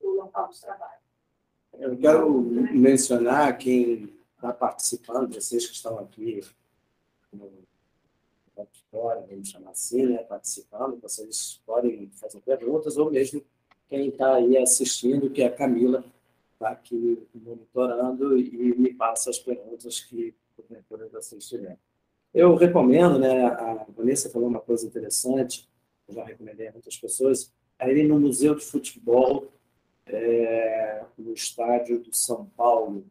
[0.01, 1.01] do local de trabalho.
[1.75, 6.41] Eu quero mencionar quem está participando, vocês que estão aqui
[7.33, 7.51] no
[8.57, 13.43] auditório, vamos chamar assim, né, participando, vocês podem fazer perguntas, ou mesmo
[13.89, 16.05] quem está aí assistindo, que é a Camila,
[16.53, 21.79] está aqui monitorando e me passa as perguntas que porventura vocês tiverem.
[22.33, 25.69] Eu recomendo, né, a Vanessa falou uma coisa interessante,
[26.09, 29.49] eu já recomendei a muitas pessoas, aí no Museu de Futebol
[30.07, 33.05] é, no estádio do São Paulo,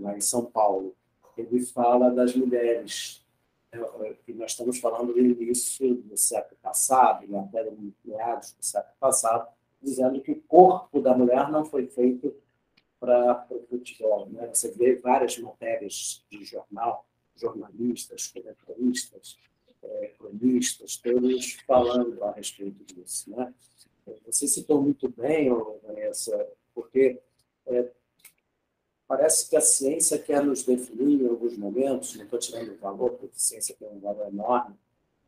[0.00, 0.94] lá em São Paulo.
[1.36, 3.24] Ele fala das mulheres,
[3.72, 7.70] é, que nós estamos falando do início do século passado, né, até
[8.04, 9.48] meados do século passado,
[9.80, 12.34] dizendo que o corpo da mulher não foi feito
[13.00, 14.28] para o futebol.
[14.30, 14.48] Né?
[14.52, 19.36] Você vê várias matérias de jornal, jornalistas, comentaristas,
[19.82, 23.30] é, cronistas, todos falando a respeito disso.
[23.30, 23.52] Né?
[24.24, 25.50] Você citou muito bem,
[25.82, 27.20] Vanessa, porque
[27.66, 27.90] é,
[29.12, 33.10] parece que a ciência quer nos definir em alguns momentos, não estou tirando o valor,
[33.10, 34.74] porque a ciência tem um valor enorme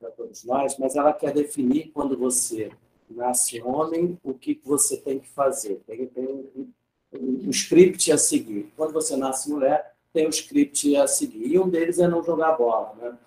[0.00, 2.72] para todos nós, mas ela quer definir quando você
[3.10, 5.82] nasce homem, o que você tem que fazer.
[5.86, 6.72] Tem, tem um,
[7.12, 8.72] um, script a seguir.
[8.74, 11.46] Quando você nasce mulher, tem um script a seguir.
[11.46, 13.18] E um deles é não jogar bola, né?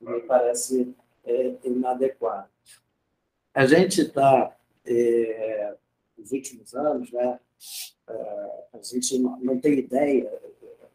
[0.00, 2.48] Me parece é, inadequado.
[3.52, 5.74] A gente está é,
[6.16, 7.40] nos últimos anos, né,
[8.08, 10.30] a gente não tem ideia,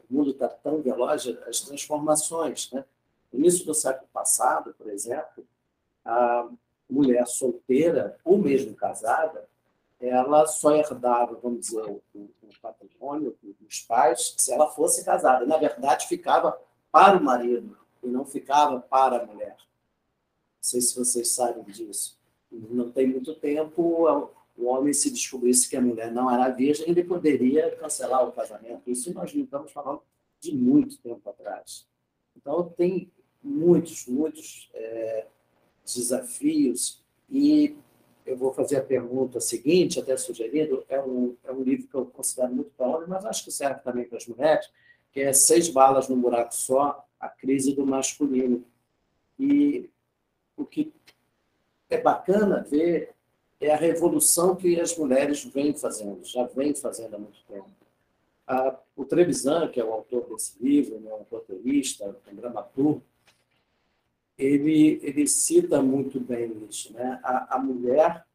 [0.10, 2.72] o mundo está tão veloz, as transformações.
[2.72, 2.84] Né?
[3.32, 5.46] No início do século passado, por exemplo,
[6.04, 6.50] a
[6.90, 9.48] mulher solteira, ou mesmo casada,
[10.00, 12.30] ela só herdava, vamos dizer, o, o
[12.62, 15.46] patrimônio dos pais se ela fosse casada.
[15.46, 16.60] Na verdade, ficava
[16.92, 19.58] para o marido e não ficava para a mulher.
[19.58, 22.20] Não sei se vocês sabem disso
[22.52, 24.08] não tem muito tempo,
[24.60, 28.90] o homem se descobrisse que a mulher não era virgem, ele poderia cancelar o casamento.
[28.90, 30.02] Isso nós não estamos falando
[30.40, 31.88] de muito tempo atrás.
[32.36, 33.10] Então, tem
[33.42, 35.26] muitos, muitos é,
[35.86, 37.78] desafios e
[38.26, 42.06] eu vou fazer a pergunta seguinte, até sugerido, é um, é um livro que eu
[42.06, 44.70] considero muito para homem, mas acho que serve também para as mulheres,
[45.12, 48.64] que é Seis Balas no Buraco Só, a crise do masculino.
[49.40, 49.90] E
[50.56, 50.94] o que
[51.90, 53.16] é bacana ver
[53.60, 57.70] é a revolução que as mulheres vêm fazendo, já vêm fazendo há muito tempo.
[58.96, 63.04] o Trevisan, que é o autor desse livro, né, um roteirista, um dramaturgo,
[64.38, 66.94] ele, ele cita muito bem isso.
[66.94, 67.20] Né?
[67.22, 68.26] A, a mulher,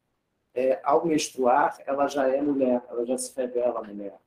[0.55, 4.21] é, ao menstruar, ela já é mulher, ela já se revela mulher.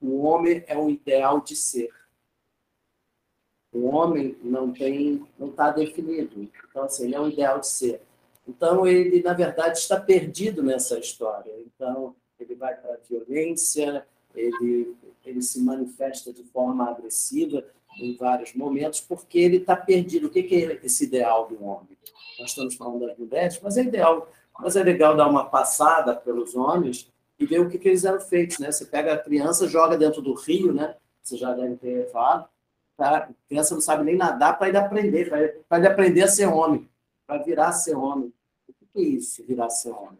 [0.00, 1.90] O homem é um ideal de ser.
[3.70, 6.50] O homem não tem, não está definido.
[6.68, 8.02] Então, assim, ele é um ideal de ser.
[8.50, 11.52] Então, ele, na verdade, está perdido nessa história.
[11.64, 17.64] Então, ele vai para a violência, ele, ele se manifesta de forma agressiva
[18.00, 20.26] em vários momentos, porque ele está perdido.
[20.26, 21.96] O que é esse ideal do homem?
[22.40, 24.28] Nós estamos falando das mulheres, mas é ideal.
[24.58, 28.20] Mas é legal dar uma passada pelos homens e ver o que, que eles eram
[28.20, 28.58] feitos.
[28.58, 28.72] Né?
[28.72, 30.96] Você pega a criança, joga dentro do rio, né?
[31.22, 32.48] você já deve ter falado,
[32.96, 33.16] tá?
[33.16, 35.30] a criança não sabe nem nadar para ele aprender,
[35.68, 36.88] para ele aprender a ser homem,
[37.26, 38.32] para virar ser homem
[38.92, 40.18] que é isso, virar ser homem?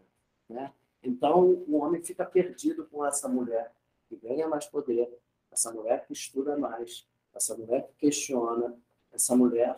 [0.49, 0.71] Né?
[1.03, 3.71] Então, o homem fica perdido com essa mulher
[4.07, 5.09] que ganha mais poder,
[5.51, 8.75] essa mulher que estuda mais, essa mulher que questiona,
[9.13, 9.75] essa mulher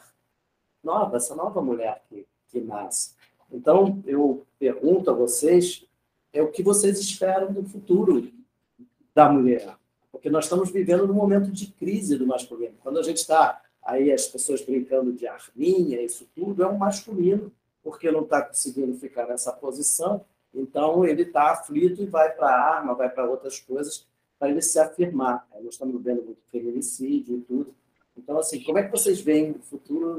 [0.84, 3.14] nova, essa nova mulher que, que nasce.
[3.52, 5.86] Então, eu pergunto a vocês,
[6.32, 8.32] é o que vocês esperam do futuro
[9.14, 9.78] da mulher?
[10.12, 12.76] Porque nós estamos vivendo num momento de crise do masculino.
[12.82, 17.52] Quando a gente está aí, as pessoas brincando de arminha, isso tudo, é um masculino
[17.84, 22.76] porque não está conseguindo ficar nessa posição, então ele está aflito e vai para a
[22.76, 24.08] arma, vai para outras coisas,
[24.40, 25.48] para ele se afirmar.
[25.54, 27.76] Nós estamos vendo muito feminicídio e tudo.
[28.18, 30.18] Então, assim, como é que vocês veem o futuro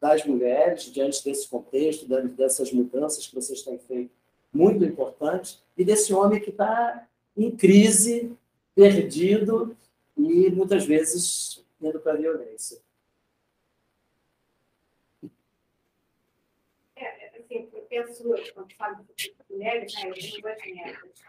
[0.00, 4.10] das mulheres diante desse contexto, dessas mudanças que vocês têm feito,
[4.52, 8.36] muito importantes, e desse homem que está em crise,
[8.74, 9.76] perdido
[10.16, 12.78] e muitas vezes indo para a violência.
[16.96, 17.40] É,
[17.94, 21.22] penso, quando falo de mulheres, né, eu duas netas.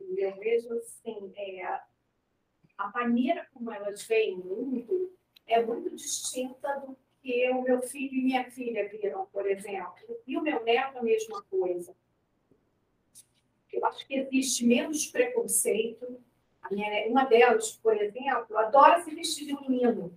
[0.00, 1.80] E eu vejo, assim, é,
[2.76, 8.14] a maneira como elas veem o mundo é muito distinta do que o meu filho
[8.14, 10.20] e minha filha viram, por exemplo.
[10.26, 11.96] E o meu neto, a mesma coisa.
[13.72, 16.22] Eu acho que existe menos preconceito.
[16.70, 20.16] Minha, uma delas, por exemplo, adora se vestir de menino.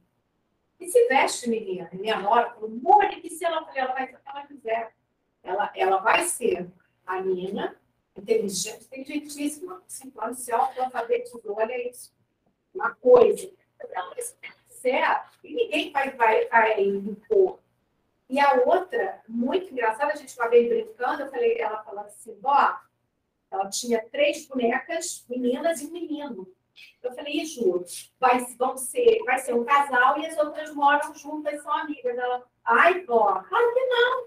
[0.79, 1.89] E se veste menina.
[1.93, 4.95] Minha nora falou, Mônica, se ela, ela vai o que ela quiser.
[5.43, 6.67] Ela, ela vai ser
[7.05, 7.75] a Nina,
[8.15, 12.13] inteligente, inteligentíssima, cinco anos, se auto-alfabetizou, olha isso.
[12.73, 13.51] Uma coisa.
[13.83, 14.13] Então,
[14.67, 17.59] certo, e ninguém vai, vai, vai impor.
[18.29, 22.39] E a outra, muito engraçada, a gente uma vez brincando, eu falei, ela falou assim,
[22.43, 22.75] ó,
[23.51, 26.47] ela tinha três bonecas, meninas e um menino.
[27.03, 27.83] Eu falei, e Ju,
[28.17, 32.17] vai, vão ser, vai ser um casal e as outras moram juntas, são amigas.
[32.17, 34.20] Ela, ai, vó, claro que não.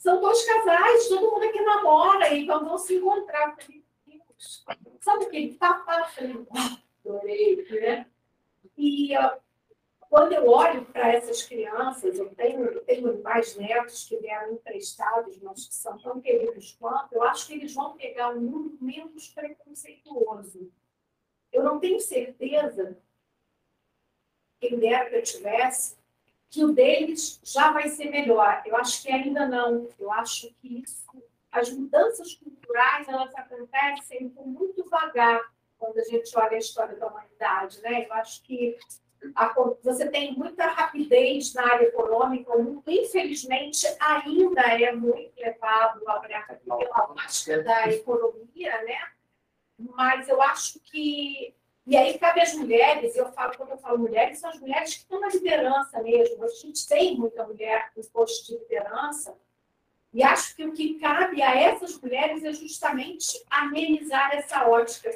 [0.00, 3.54] São dois casais, todo mundo aqui namora, então vão se encontrar.
[3.54, 4.64] Falei, Deus,
[4.98, 6.00] sabe aquele papá?
[6.00, 6.46] Eu falei,
[7.04, 8.06] adorei, né?
[8.78, 9.38] E uh,
[10.08, 15.38] quando eu olho para essas crianças, eu tenho, eu tenho mais netos que vieram emprestados,
[15.42, 19.28] mas que são tão queridos quanto, eu acho que eles vão pegar um mundo menos
[19.28, 20.72] preconceituoso.
[21.52, 22.96] Eu não tenho certeza,
[24.58, 25.99] quem dera que eu tivesse,
[26.50, 28.62] que o deles já vai ser melhor.
[28.66, 29.88] Eu acho que ainda não.
[29.98, 31.06] Eu acho que isso,
[31.50, 35.40] as mudanças culturais elas acontecem com muito vagar
[35.78, 38.06] quando a gente olha a história da humanidade, né?
[38.06, 38.76] Eu acho que
[39.82, 47.14] você tem muita rapidez na área econômica, o mundo, infelizmente, ainda é muito levado pela
[47.14, 48.98] mágica da economia, né?
[49.78, 51.54] Mas eu acho que.
[51.90, 55.00] E aí cabe às mulheres, eu falo, quando eu falo mulheres, são as mulheres que
[55.00, 56.44] estão na liderança mesmo.
[56.44, 59.36] A gente tem muita mulher em posto de liderança,
[60.14, 65.10] e acho que o que cabe a essas mulheres é justamente amenizar essa ótica.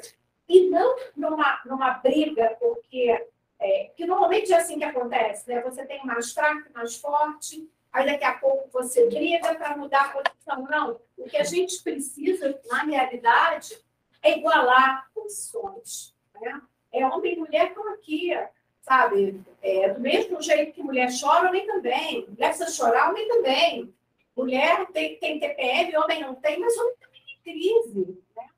[0.49, 3.25] E não numa, numa briga, porque
[3.57, 5.61] é, que normalmente é assim que acontece, né?
[5.61, 10.09] Você tem mais fraco, mais forte, aí daqui a pouco você briga para mudar a
[10.09, 10.67] posição.
[10.69, 13.81] Não, o que a gente precisa, na realidade,
[14.21, 16.14] é igualar posições.
[16.41, 16.61] Né?
[16.91, 18.31] É homem e mulher como aqui,
[18.81, 19.41] sabe?
[19.61, 22.27] É, do mesmo jeito que mulher chora, homem também.
[22.27, 23.93] Mulher precisa chorar, homem também.
[24.35, 28.23] Mulher tem, tem TPM, homem não tem, mas homem também tem crise.
[28.35, 28.49] Né?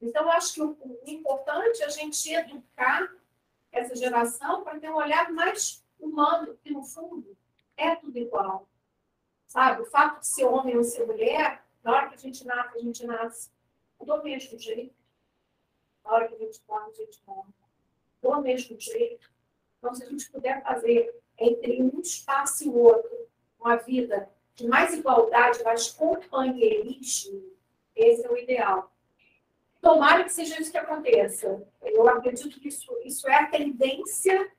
[0.00, 3.10] Então, eu acho que o, o importante é a gente educar
[3.70, 7.36] essa geração para ter um olhar mais humano, que no fundo
[7.76, 8.66] é tudo igual.
[9.46, 9.82] Sabe?
[9.82, 12.80] O fato de ser homem ou ser mulher, na hora que a gente nasce, a
[12.80, 13.50] gente nasce
[14.00, 14.94] do mesmo jeito.
[16.10, 17.52] Na hora que a gente morre, a gente morre.
[18.20, 19.30] Do mesmo jeito.
[19.78, 23.28] Então, se a gente puder fazer entre um espaço e outro
[23.60, 27.52] uma vida de mais igualdade, mais companheirismo,
[27.94, 28.92] esse é o ideal.
[29.80, 31.64] Tomara que seja isso que aconteça.
[31.80, 34.50] Eu acredito que isso, isso é a tendência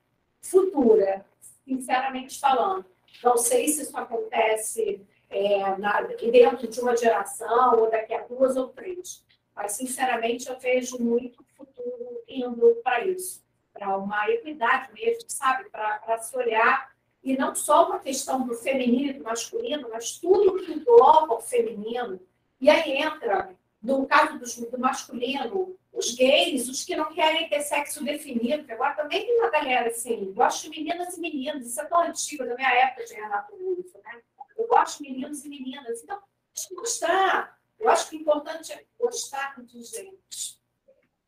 [0.42, 1.26] futura,
[1.66, 2.86] sinceramente falando.
[3.22, 8.56] Não sei se isso acontece é, na, dentro de uma geração, ou daqui a duas
[8.56, 9.26] ou três.
[9.62, 13.42] Mas, sinceramente, eu vejo muito futuro indo para isso
[13.74, 15.70] para uma equidade mesmo, sabe?
[15.70, 16.92] Para se olhar,
[17.24, 21.42] e não só uma questão do feminino e do masculino, mas tudo que engloba o
[21.42, 22.20] feminino.
[22.60, 27.62] E aí entra no caso do, do, masculino, os gays, os que não querem ter
[27.62, 31.86] sexo definido, agora também tem uma galera assim, gosto de meninas e meninos, isso é
[31.86, 34.22] tão antigo, da minha época de Renato Russo, né?
[34.58, 36.04] Eu gosto de meninos e meninas.
[36.04, 36.20] Então,
[36.54, 40.62] deixa eu acho que o importante é gostar de gente.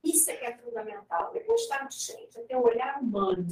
[0.04, 3.48] Isso é que é fundamental, é gostar de gente, é ter um olhar humano.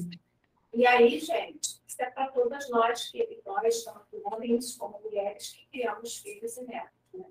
[0.74, 5.66] E aí, gente, isso é para todas nós, que nós, tanto homens como mulheres, que
[5.68, 6.92] criamos filhos e netos.
[7.14, 7.26] Né?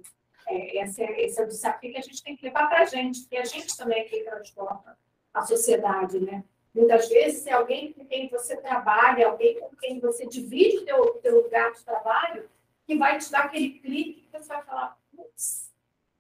[0.49, 2.87] É, esse, é, esse é o desafio que a gente tem que levar para a
[2.87, 4.99] gente, porque a gente também é quem transforma
[5.33, 6.45] a sociedade, né?
[6.75, 11.15] Muitas vezes é alguém com quem você trabalha, alguém com quem você divide o teu,
[11.17, 12.49] teu lugar de trabalho,
[12.87, 15.00] que vai te dar aquele clique que você vai falar,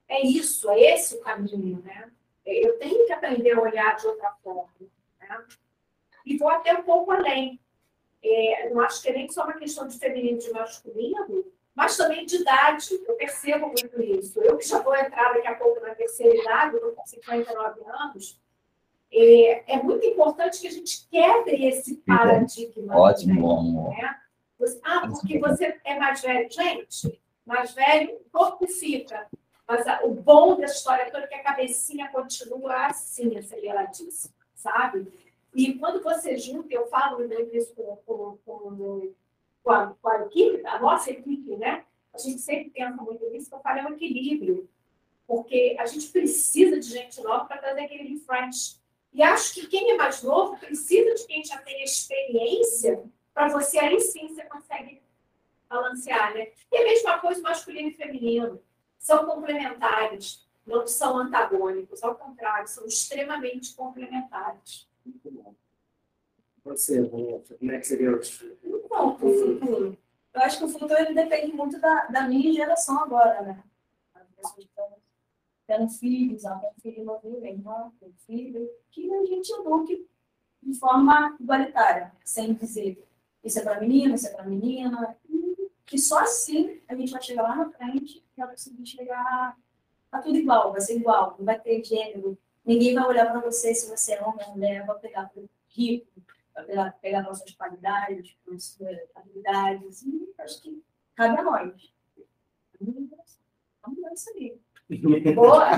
[0.08, 2.10] é isso, é esse o caminho, né?
[2.44, 4.70] É, eu tenho que aprender a olhar de outra forma,
[5.20, 5.44] né?
[6.26, 7.60] E vou até um pouco além.
[8.22, 11.44] É, não acho que é nem só uma questão de feminino e de masculino,
[11.74, 12.88] mas também de idade.
[13.06, 14.40] Eu percebo muito isso.
[14.42, 18.40] Eu que já vou entrar daqui a pouco na terceira idade, eu com 59 anos,
[19.12, 22.96] é, é, muito importante que a gente quebre esse paradigma.
[22.96, 23.90] Ótimo, amor.
[23.90, 24.16] Né?
[24.84, 26.50] ah, porque você é mais velho.
[26.50, 28.20] Gente, mais velho,
[28.80, 29.28] fica.
[29.66, 35.06] Mas a- o bom dessa história toda é que a cabecinha continua assim, aceleradíssima, sabe?
[35.54, 39.12] E quando você junta, eu falo né, isso com, com, com,
[39.62, 41.84] com, a, com a equipe, a nossa equipe, né?
[42.12, 44.68] A gente sempre pensa muito nisso, que eu falo, é um equilíbrio.
[45.26, 48.80] Porque a gente precisa de gente nova para trazer aquele refresh.
[49.12, 53.78] E acho que quem é mais novo precisa de quem já tem experiência para você,
[53.78, 55.00] aí sim, você consegue
[55.70, 56.48] balancear, né?
[56.70, 58.60] E a mesma coisa masculino e feminino.
[58.98, 62.02] São complementares, não são antagônicos.
[62.02, 64.88] Ao contrário, são extremamente complementares.
[65.06, 65.54] Muito bom.
[66.64, 68.20] Você, como é que seria o
[68.88, 69.98] Bom, o futuro.
[70.34, 73.62] Eu acho que o futuro ele depende muito da, da minha geração agora, né?
[74.14, 74.96] As pessoas estão
[75.66, 77.92] tendo filhos, ela tem filho novinho, minha irmã
[78.26, 80.06] filho, que a gente eduque
[80.62, 83.02] de forma igualitária, sem dizer
[83.42, 85.16] isso é para menino, isso é para menina,
[85.90, 89.56] que só assim a gente vai chegar lá na frente e vai conseguir chegar
[90.12, 93.74] a tudo igual, vai ser igual, não vai ter gênero, ninguém vai olhar para você
[93.74, 96.22] se você é homem ou mulher, vai pegar pro rico,
[96.54, 98.80] vai pegar, pegar nossas qualidades, nossas
[99.16, 100.80] habilidades, e acho que
[101.16, 101.92] cabe a nós.
[102.80, 104.60] Vamos isso aí.
[105.34, 105.70] Boa!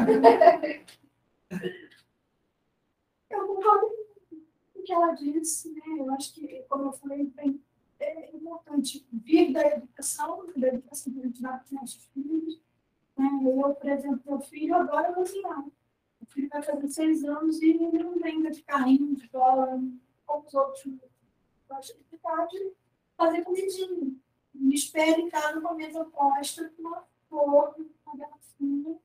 [3.31, 3.87] Eu concordo
[4.75, 5.81] com o que ela disse, né?
[5.99, 7.59] Eu acho que, como eu falei, bem,
[8.03, 12.61] é importante vir da educação, da educação que a gente dá para os nossos filhos.
[13.17, 13.29] Né?
[13.45, 15.65] Eu, por exemplo, meu filho adora cozinhar.
[16.21, 19.81] O filho vai fazer seis anos e não vem de carrinho de bola,
[20.27, 20.85] como os outros.
[21.69, 22.73] Gosta de ficar de
[23.17, 24.15] fazer comidinha.
[24.55, 27.75] Me espera em casa com a mesa posta, com uma flor,
[28.07, 28.99] uma garrafinha,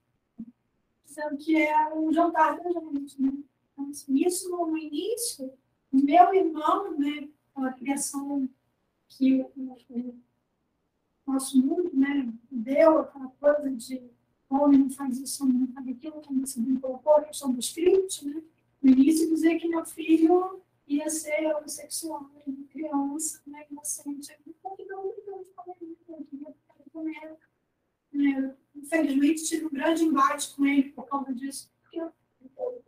[1.06, 3.32] dizendo que é um jantar da gente, né?
[3.72, 5.54] Então, assim, isso no início,
[5.92, 8.48] meu irmão, né, a criação
[9.08, 10.16] que o,
[11.26, 14.02] nosso mundo, né, deu aquela coisa de
[14.50, 17.66] homem não faz isso, homem não faz aquilo, como você bem colocou, a questão dos
[17.66, 18.42] script, né?
[18.82, 24.56] No início, dizer que meu filho ia ser homossexual, né, criança, né, inocente, ele,
[28.14, 28.56] né?
[28.76, 32.14] Infelizmente, tive um grande embate com ele por causa disso, porque eu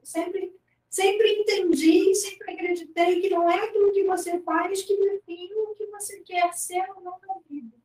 [0.03, 0.59] sempre
[0.89, 5.85] sempre entendi, sempre acreditei que não é aquilo que você faz que define o que
[5.87, 7.77] você quer ser ou não na vida.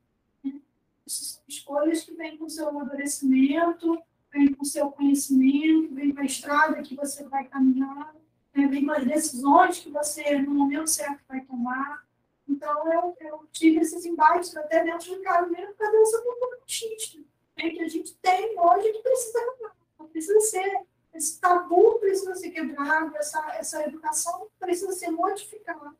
[0.42, 0.61] né?
[1.07, 3.98] Essas são escolhas que vêm com o seu amadurecimento,
[4.32, 8.14] vêm com o seu conhecimento, vêm com a estrada que você vai caminhar,
[8.55, 8.66] né?
[8.68, 12.05] vêm com as decisões que você, no momento certo, vai tomar.
[12.48, 16.59] Então, eu, eu tive esses embates até dentro de casa mesmo por causa dessa cultura
[16.61, 17.18] machista
[17.57, 17.70] né?
[17.70, 19.55] que a gente tem hoje que precisa
[20.11, 20.80] precisa ser
[21.15, 25.95] esse tabu precisa ser quebrado, essa, essa educação precisa ser modificada.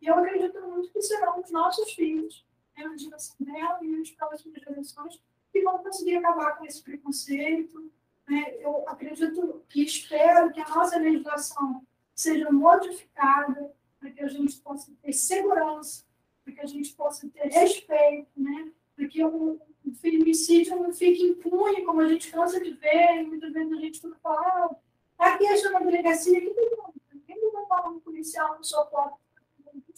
[0.00, 2.44] E eu acredito muito que serão os nossos filhos,
[2.76, 5.20] né, a geração dela e as próximas gerações,
[5.52, 7.90] que vão conseguir acabar com esse preconceito.
[8.28, 8.56] Né?
[8.58, 14.92] Eu acredito e espero que a nossa legislação seja modificada para que a gente possa
[15.00, 16.04] ter segurança,
[16.44, 18.72] para que a gente possa ter respeito, né?
[18.96, 23.52] para que o, o feminicídio não fique impune, como a gente cansa de ver, muitas
[23.52, 24.76] vezes a gente tudo fala,
[25.18, 26.70] ah, aqui é na delegacia, que tem?
[27.12, 29.16] Ninguém vai falar um policial no seu porta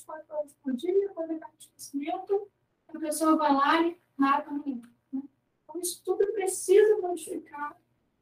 [0.09, 2.49] 24 horas por dia, quando ele de conhecimento,
[2.89, 4.82] a pessoa vai lá e mata ninguém.
[5.12, 5.22] Né?
[5.64, 7.76] Então, isso tudo precisa modificar.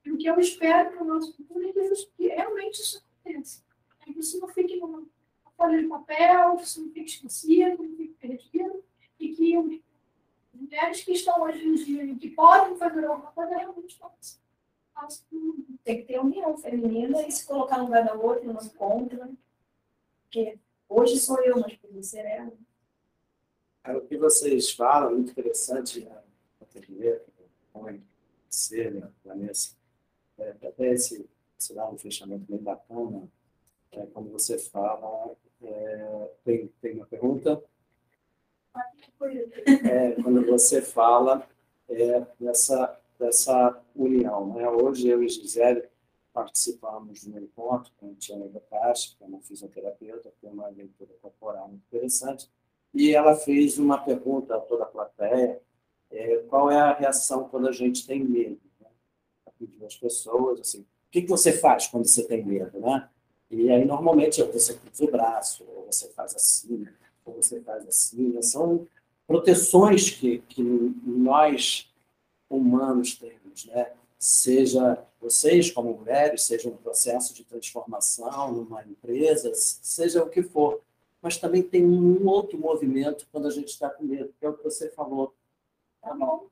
[0.05, 1.73] E o que eu espero para o nosso futuro é
[2.17, 3.63] que realmente isso aconteça.
[4.07, 5.05] É que isso não fique numa
[5.57, 8.85] folha de papel, que isso não fique esquecido, não fique perdido,
[9.19, 9.57] e que
[10.67, 14.41] mulheres que estão hoje em dia que podem fazer alguma coisa realmente façam.
[15.85, 19.31] Tem que ter união feminina e se colocar no lugar da outra, não contra.
[20.23, 20.59] Porque
[20.89, 22.53] hoje sou eu, mas podia ser ela.
[23.85, 26.23] É, O que vocês falam, muito interessante, né?
[26.61, 27.21] ateliê,
[28.49, 29.77] você, né, Vanessa,
[30.39, 33.29] é, até esse, esse dá um fechamento bem bacana,
[33.93, 37.63] é, como você fala, é, tem, tem uma pergunta?
[39.85, 41.47] É, quando você fala
[41.89, 44.55] é, dessa, dessa união.
[44.55, 44.69] Né?
[44.69, 45.85] Hoje eu e Gisele
[46.33, 50.69] participamos de um encontro com a Tiana Bocachi, que é uma fisioterapeuta, que tem uma
[50.69, 52.51] leitura corporal muito interessante,
[52.93, 55.61] e ela fez uma pergunta a toda a plateia,
[56.11, 58.61] é, qual é a reação quando a gente tem medo?
[58.81, 58.89] Né?
[59.59, 62.79] Pediu as pessoas, assim, o que, que você faz quando você tem medo?
[62.81, 63.09] Né?
[63.51, 66.87] E aí, normalmente, você cruza o braço, ou você faz assim,
[67.27, 68.41] ou você faz assim, né?
[68.41, 68.87] são
[69.27, 71.93] proteções que, que nós
[72.49, 73.93] humanos temos, né?
[74.19, 80.81] Seja vocês como mulheres, seja um processo de transformação numa empresa, seja o que for.
[81.21, 84.55] Mas também tem um outro movimento quando a gente está com medo, que é o
[84.55, 85.35] que você falou.
[86.01, 86.49] Tá bom.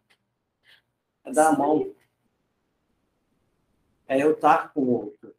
[1.24, 1.94] É dar a mão.
[4.06, 5.34] é eu estar com o outro.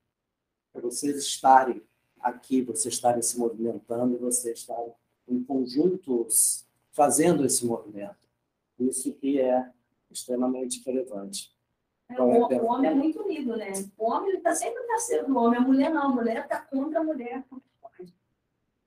[0.73, 1.83] É vocês estarem
[2.19, 4.93] aqui, vocês estarem se movimentando, vocês estarem
[5.27, 8.27] em conjuntos fazendo esse movimento.
[8.79, 9.69] Isso que é
[10.09, 11.53] extremamente relevante.
[12.09, 13.71] É, o, o, homem é muito unido, né?
[13.97, 17.03] O homem está sempre parceiro do homem, a mulher não, a mulher está contra a
[17.03, 17.43] mulher.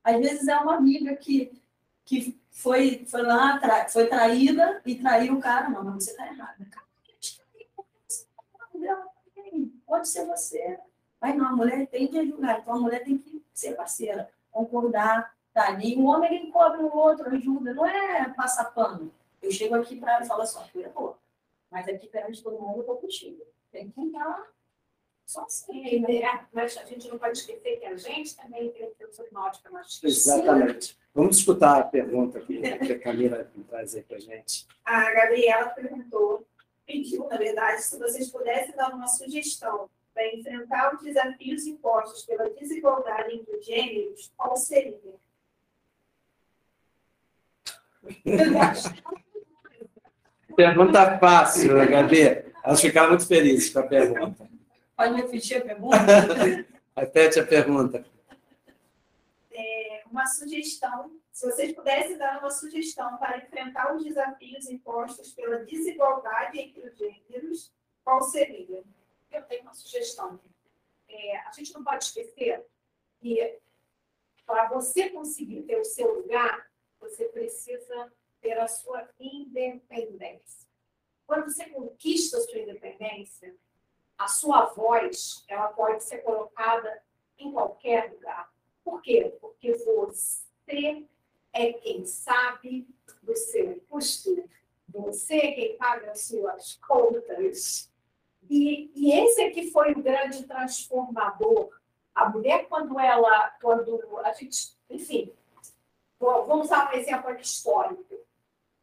[0.05, 1.61] Às vezes é uma amiga que,
[2.05, 6.27] que foi, foi lá, tra, foi traída e traiu o cara, não, mas você está
[6.27, 6.67] errada.
[9.87, 10.79] Pode ser você.
[11.21, 15.35] Mas não, a mulher tem que ajudar, então a mulher tem que ser parceira, concordar,
[15.59, 15.97] tá ali.
[15.97, 19.13] O homem ele cobre o outro, ajuda, não é passar pano.
[19.43, 21.17] Eu chego aqui para falar só, tu errou.
[21.71, 23.43] Mas aqui perante todo mundo eu estou contigo.
[23.73, 24.47] Tem que entrar
[25.27, 26.05] só assim.
[26.07, 29.71] É, mas a gente não pode esquecer que a gente também tem que ter hipnótica
[29.71, 30.07] machista.
[30.07, 30.97] Exatamente.
[31.13, 34.67] Vamos escutar a pergunta que, que a Camila traz aí para a gente.
[34.85, 36.47] A Gabriela perguntou,
[36.87, 42.49] pediu, na verdade, se vocês pudessem dar uma sugestão para enfrentar os desafios impostos pela
[42.51, 45.19] desigualdade entre os gêneros, qual seria?
[50.57, 52.45] Pergunta fácil, Gabi.
[52.65, 54.51] Elas ficaram muito felizes com a pergunta.
[54.97, 55.97] Pode repetir a pergunta?
[56.97, 58.05] Repete a pergunta.
[59.53, 65.65] É, uma sugestão, se vocês pudessem dar uma sugestão para enfrentar os desafios impostos pela
[65.65, 67.73] desigualdade entre os gêneros,
[68.05, 68.83] qual seria?
[69.31, 70.41] Eu tenho uma sugestão.
[71.09, 72.67] É, a gente não pode esquecer
[73.21, 73.61] que
[74.45, 76.68] para você conseguir ter o seu lugar,
[77.01, 80.69] você precisa ter a sua independência.
[81.27, 83.55] Quando você conquista a sua independência,
[84.17, 87.03] a sua voz ela pode ser colocada
[87.39, 88.53] em qualquer lugar.
[88.83, 89.37] Por quê?
[89.41, 91.07] Porque você
[91.53, 92.89] é quem sabe
[93.23, 94.49] do seu custo,
[94.89, 97.93] você é quem paga as suas contas.
[98.49, 101.71] E, e esse aqui foi o grande transformador.
[102.15, 105.33] A mulher, quando ela, quando a gente, enfim,
[106.19, 108.19] vamos usar um exemplo aqui histórico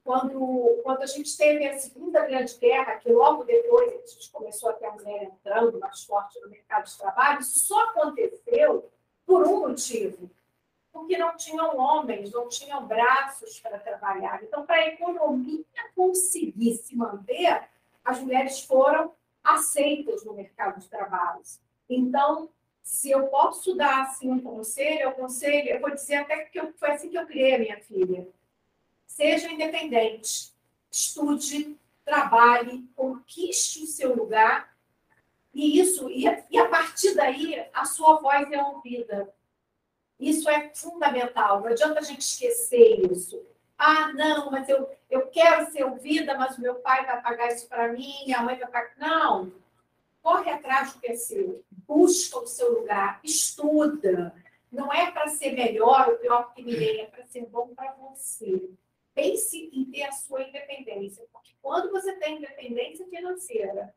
[0.06, 4.70] quando, quando a gente teve a Segunda Grande Guerra, que logo depois a gente começou
[4.70, 8.92] a ter a mulher entrando mais forte no mercado de trabalho, isso só aconteceu
[9.26, 10.30] por um motivo.
[10.94, 14.42] Porque não tinham homens, não tinham braços para trabalhar.
[14.44, 15.66] Então, para a economia
[15.96, 17.68] conseguir se manter,
[18.04, 19.12] as mulheres foram
[19.44, 21.42] aceitas no mercado de trabalho.
[21.90, 22.48] Então,
[22.86, 26.72] se eu posso dar assim um conselho, eu conselho, eu vou dizer até que eu,
[26.74, 28.28] foi assim que eu criei a minha filha
[29.08, 30.54] Seja independente,
[30.92, 34.76] estude, trabalhe, conquiste o seu lugar.
[35.54, 39.34] E isso, e a, e a partir daí, a sua voz é ouvida.
[40.20, 41.62] Isso é fundamental.
[41.62, 43.42] Não adianta a gente esquecer isso.
[43.78, 47.68] Ah, não, mas eu, eu quero ser ouvida, mas o meu pai vai pagar isso
[47.68, 48.94] para mim, minha mãe vai pagar.
[48.98, 49.52] Não.
[50.26, 51.64] Corre atrás do que é seu.
[51.88, 53.20] Busca o seu lugar.
[53.24, 54.34] Estuda.
[54.72, 58.70] Não é para ser melhor ou pior que ninguém, é para ser bom para você
[59.16, 63.96] pense em ter a sua independência, porque quando você tem independência financeira,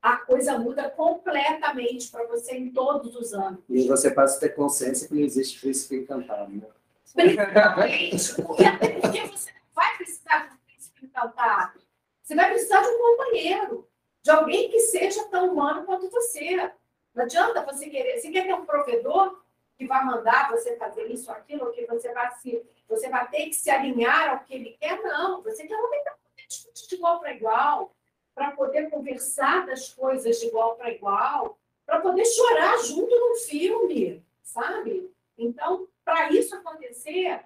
[0.00, 3.60] a coisa muda completamente para você em todos os anos.
[3.68, 6.66] E você passa a ter consciência que não existe príncipe encantado, né?
[7.14, 8.64] Principalmente, porque,
[9.00, 11.80] porque você vai precisar de um príncipe encantado.
[12.22, 13.88] Você vai precisar de um companheiro,
[14.22, 16.70] de alguém que seja tão humano quanto você.
[17.14, 18.18] Não adianta você querer.
[18.18, 19.42] Você quer ter um provedor
[19.76, 23.54] que vai mandar você fazer isso, aquilo, que você vai se você vai ter que
[23.54, 25.42] se alinhar ao que ele quer, não.
[25.42, 27.96] Você quer alguém para poder discutir de igual para igual,
[28.34, 34.24] para poder conversar das coisas de igual para igual, para poder chorar junto no filme,
[34.42, 35.10] sabe?
[35.36, 37.40] Então, para isso acontecer,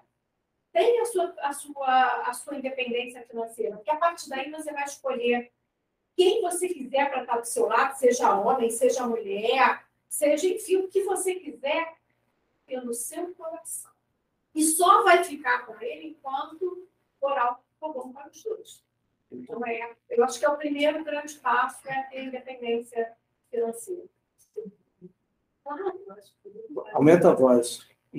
[0.71, 4.83] tenha a sua, a, sua, a sua independência financeira, porque a partir daí você vai
[4.83, 5.51] escolher
[6.17, 10.87] quem você quiser para estar do seu lado, seja homem, seja mulher, seja, enfim, o
[10.87, 11.95] que você quiser,
[12.65, 13.91] pelo seu coração.
[14.55, 16.87] E só vai ficar com ele enquanto
[17.19, 18.83] for algo for bom para os dois.
[19.31, 23.13] Então, é, eu acho que é o primeiro grande passo é ter independência
[23.51, 24.05] financeira.
[26.93, 27.87] Aumenta a voz.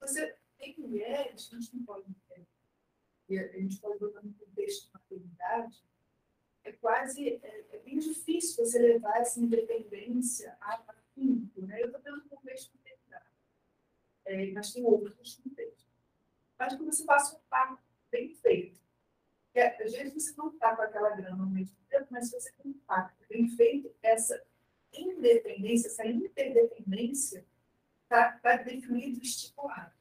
[0.00, 2.06] Você tem mulheres, a gente não pode
[3.28, 5.84] e a gente pode botar no contexto de maternidade,
[6.64, 10.82] é quase é, é bem difícil você levar essa independência a
[11.14, 11.82] quinto, né?
[11.82, 13.26] Eu estou pelo contexto maternidade,
[14.24, 15.86] é, mas tem outros contextos.
[16.58, 18.80] Mas que você faça um parto bem feito.
[19.46, 22.52] Porque, às vezes você não está com aquela grana no mesmo tempo, mas se você
[22.52, 24.42] tem um parto bem feito, essa
[24.92, 27.44] independência, essa interdependência
[28.04, 29.97] está tá definido estipulado.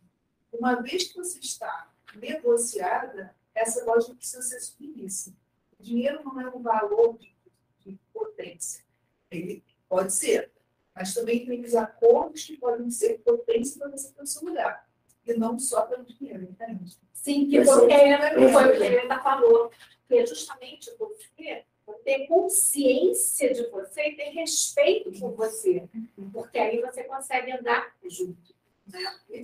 [0.51, 5.33] Uma vez que você está negociada, essa lógica precisa ser submissa.
[5.79, 7.35] O dinheiro não é um valor de,
[7.79, 8.83] de potência.
[9.29, 10.51] Ele pode ser,
[10.95, 14.87] mas também tem os acordos que podem ser potência para você ter o seu lugar.
[15.25, 16.97] E não só pelo dinheiro, entende?
[17.11, 19.69] Sim, que é, foi o que a Helena falou,
[20.07, 21.65] que é justamente você
[22.03, 25.87] ter consciência de você e ter respeito por você,
[26.31, 28.55] porque aí você consegue andar junto.
[28.93, 29.39] É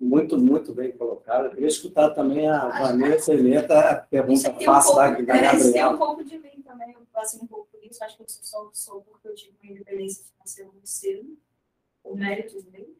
[0.00, 1.46] Muito, muito bem colocado.
[1.46, 5.34] Eu queria escutar também a Vanessa Helena, a pergunta um fácil pouco, da, da Tem
[5.34, 5.98] um Gabriela.
[5.98, 9.00] pouco de mim também, eu passei um pouco por isso, acho que eu sou, sou
[9.02, 11.36] porque eu tive uma independência financeira muito cedo,
[12.04, 12.96] o mérito dele.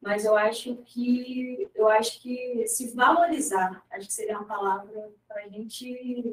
[0.00, 5.42] Mas eu acho que eu acho que se valorizar, acho que seria uma palavra para
[5.42, 5.88] a gente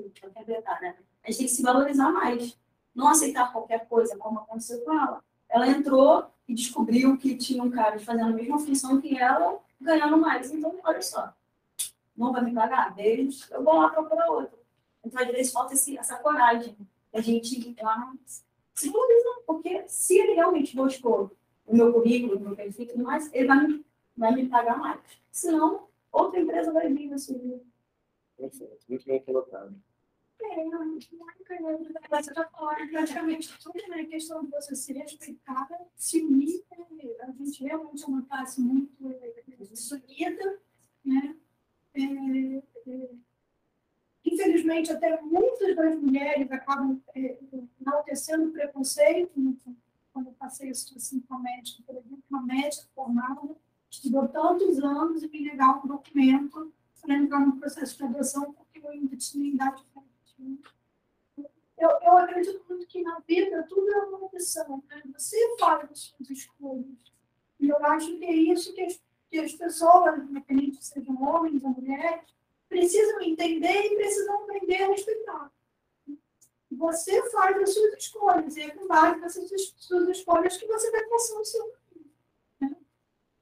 [0.08, 0.96] interpretar, né?
[1.24, 2.58] A gente tem que se valorizar mais.
[2.94, 5.22] Não aceitar qualquer coisa, como aconteceu com ela.
[5.56, 10.18] Ela entrou e descobriu que tinha um cara fazendo a mesma função que ela, ganhando
[10.18, 10.52] mais.
[10.52, 11.34] Então, olha só,
[12.14, 12.94] não vai me pagar?
[12.94, 14.60] Beijo, eu vou lá procurar outro.
[15.02, 16.76] Então, às vezes, falta esse, essa coragem
[17.10, 18.14] da gente ir lá
[18.74, 19.44] se valorizar.
[19.48, 21.32] Porque se ele realmente gostou
[21.66, 23.86] do meu currículo, do meu perfil e tudo mais, ele vai me,
[24.18, 25.00] vai me pagar mais.
[25.32, 27.64] Senão, outra empresa vai vir na sua vida.
[28.36, 29.74] Perfeito, muito bem colocado.
[30.42, 30.64] É,
[32.22, 33.80] você já falou praticamente tudo?
[33.94, 36.86] A questão de você se respeitar, se unir, né?
[37.22, 40.60] a gente realmente é uma classe muito eh, desunida,
[41.04, 41.36] né?
[41.94, 42.02] É,
[42.90, 43.10] é,
[44.26, 47.38] infelizmente, até muitas das mulheres acabam é,
[47.80, 49.56] enaltecendo preconceito, né?
[50.12, 53.56] quando eu passei a situação com a médica, por exemplo, uma médica formada,
[53.90, 58.80] estudou tantos anos e me negar um documento para entrar no processo de adoção porque
[58.80, 59.84] eu ainda tinha idade.
[61.78, 65.02] Eu, eu acredito muito que na vida tudo é uma opção, né?
[65.14, 67.14] Você faz as suas escolhas.
[67.60, 71.72] E eu acho que é isso que as, que as pessoas, independente sejam homens ou
[71.72, 72.34] mulheres,
[72.70, 75.52] precisam entender e precisam aprender a respeitar.
[76.72, 81.06] Você faz as suas escolhas, e é com base nessas suas escolhas que você vai
[81.06, 82.12] passar o seu caminho.
[82.60, 82.76] Né?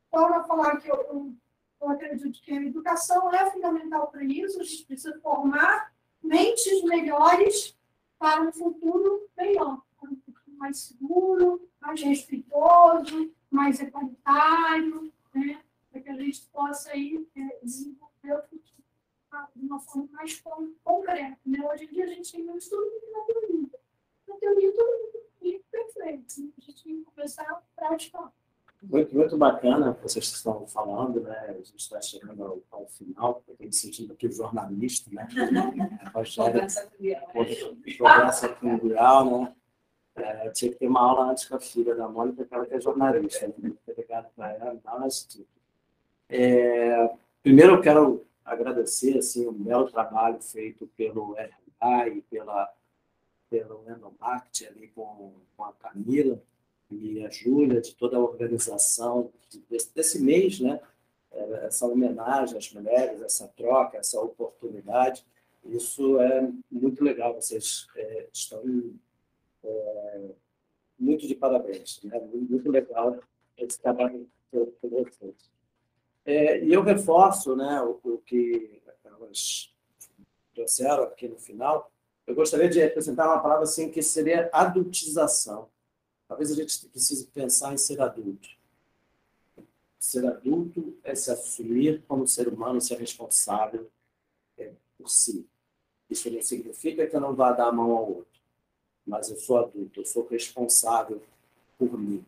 [0.07, 1.33] Então, eu falar que eu, eu,
[1.81, 5.92] eu acredito que a educação é fundamental para isso, a gente precisa formar
[6.23, 7.77] mentes melhores
[8.17, 15.61] para um futuro melhor, um futuro mais seguro, mais respeitoso, mais equalitário, né?
[15.91, 18.63] para que a gente possa aí, é, desenvolver o futuro
[19.55, 21.37] de uma forma mais con- concreta.
[21.45, 21.59] Né?
[21.69, 23.79] Hoje em dia a gente tem muito estudo muito na teoria.
[24.27, 26.41] Na teoria todo mundo é perfeito.
[26.41, 26.49] né?
[26.57, 28.31] A gente tem que começar a praticar.
[28.83, 31.37] Muito, muito bacana o que vocês estão falando, né?
[31.47, 35.27] A gente está chegando ao, ao final, estou me sentindo aqui jornalista, né?
[37.97, 39.55] Conversa o Bial, né?
[40.15, 42.73] É, tinha que ter uma aula antes com a filha da Mônica, que ela que
[42.73, 43.73] é jornalista, né?
[43.85, 45.47] Ter ligado para ela, dar nesse tipo.
[46.29, 52.71] É, primeiro, eu quero agradecer assim, o belo trabalho feito pelo RH e pela,
[53.49, 56.39] pelo Endomarket ali com, com a Camila
[57.01, 59.31] e a Júlia, de toda a organização
[59.69, 60.79] desse, desse mês, né?
[61.31, 65.25] É, Essa homenagem às mulheres, essa troca, essa oportunidade.
[65.65, 67.33] Isso é muito legal.
[67.33, 68.61] Vocês é, estão
[69.63, 70.21] é,
[70.99, 72.01] muito de parabéns.
[72.03, 72.19] Né?
[72.33, 73.17] Muito legal
[73.57, 75.51] esse trabalho por vocês.
[76.25, 79.73] É, e eu reforço né, o, o que elas
[80.53, 81.91] trouxeram aqui no final.
[82.25, 85.67] Eu gostaria de apresentar uma palavra assim, que seria adultização.
[86.33, 88.49] Talvez a gente precise pensar em ser adulto.
[89.99, 93.87] Ser adulto é se assumir como ser humano, ser responsável
[94.57, 95.45] é, por si.
[96.09, 98.41] Isso não significa que eu não vá dar a mão ao outro,
[99.05, 101.21] mas eu sou adulto, eu sou responsável
[101.77, 102.25] por mim.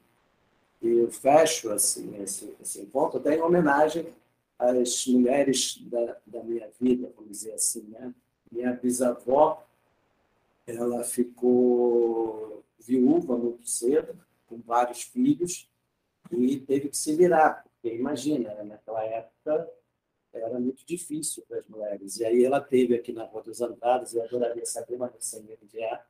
[0.84, 4.14] E eu fecho assim, esse, esse encontro até em homenagem
[4.60, 7.82] às mulheres da, da minha vida, vamos dizer assim.
[7.90, 8.14] Né?
[8.52, 9.66] Minha bisavó,
[10.68, 15.70] ela ficou viúva muito cedo, com vários filhos,
[16.32, 19.70] e teve que se virar, porque imagina, né, naquela época
[20.34, 22.18] era muito difícil para as mulheres.
[22.18, 25.44] E aí ela teve aqui na Rua dos Andados, eu adoraria saber, mas não sei
[25.76, 26.02] é,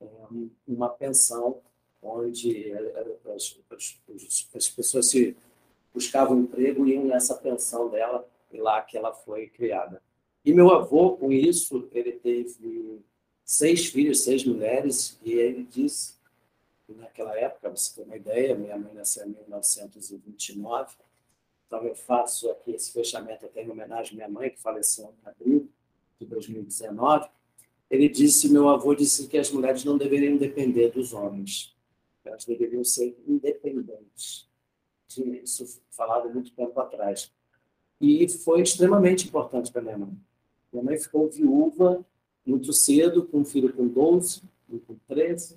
[0.00, 1.60] um- uma pensão
[2.02, 5.36] onde eh, as, as, as pessoas se
[5.92, 10.02] buscavam emprego e iam nessa pensão dela, e lá que ela foi criada.
[10.44, 13.02] E meu avô, com isso, ele teve
[13.50, 16.14] seis filhos, seis mulheres, e ele disse,
[16.88, 20.94] naquela época, você ter uma ideia, minha mãe nasceu em 1929,
[21.66, 25.28] então eu faço aqui esse fechamento até em homenagem à minha mãe, que faleceu em
[25.28, 25.68] abril
[26.20, 27.28] de 2019.
[27.90, 31.76] Ele disse, meu avô disse que as mulheres não deveriam depender dos homens,
[32.24, 34.48] elas deveriam ser independentes.
[35.08, 37.32] Tinha isso falado muito tempo atrás.
[38.00, 40.16] E foi extremamente importante para minha mãe.
[40.72, 42.06] Minha mãe ficou viúva
[42.50, 45.56] muito cedo, com um filho com 12, um com 13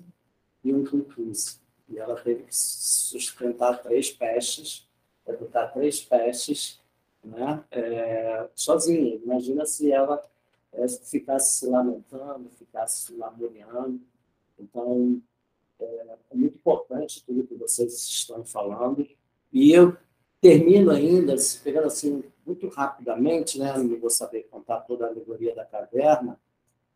[0.62, 1.58] e um com 15.
[1.88, 4.88] E ela teve que sustentar três pestes,
[5.26, 6.80] educar três pestes,
[7.22, 7.62] né?
[7.70, 9.16] É, sozinha.
[9.16, 10.22] Imagina se ela
[10.72, 14.00] é, ficasse se lamentando, ficasse se lamuriando.
[14.58, 15.20] Então,
[15.78, 19.06] é, é muito importante tudo que vocês estão falando.
[19.52, 19.96] E eu
[20.40, 23.76] termino ainda, pegando assim muito rapidamente, né?
[23.78, 26.38] não vou saber contar toda a alegoria da caverna,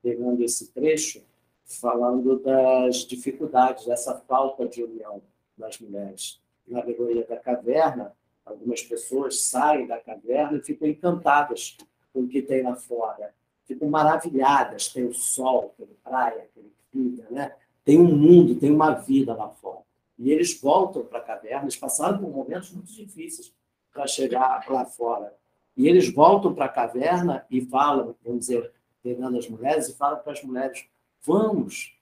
[0.03, 1.23] pegando esse trecho,
[1.65, 5.23] falando das dificuldades, dessa falta de união
[5.57, 6.41] das mulheres.
[6.67, 11.77] Na alegoria da caverna, algumas pessoas saem da caverna e ficam encantadas
[12.13, 13.35] com o que tem lá fora,
[13.65, 17.55] ficam maravilhadas, tem o sol, tem praia, tem vida, né?
[17.89, 19.81] tem um mundo, tem uma vida lá fora.
[20.19, 23.51] E eles voltam para a caverna, eles passaram por momentos muito difíceis
[23.91, 25.35] para chegar lá fora.
[25.75, 28.71] E eles voltam para a caverna e falam, vamos dizer,
[29.09, 30.87] pegando as mulheres, e falam para as mulheres:
[31.23, 31.99] vamos,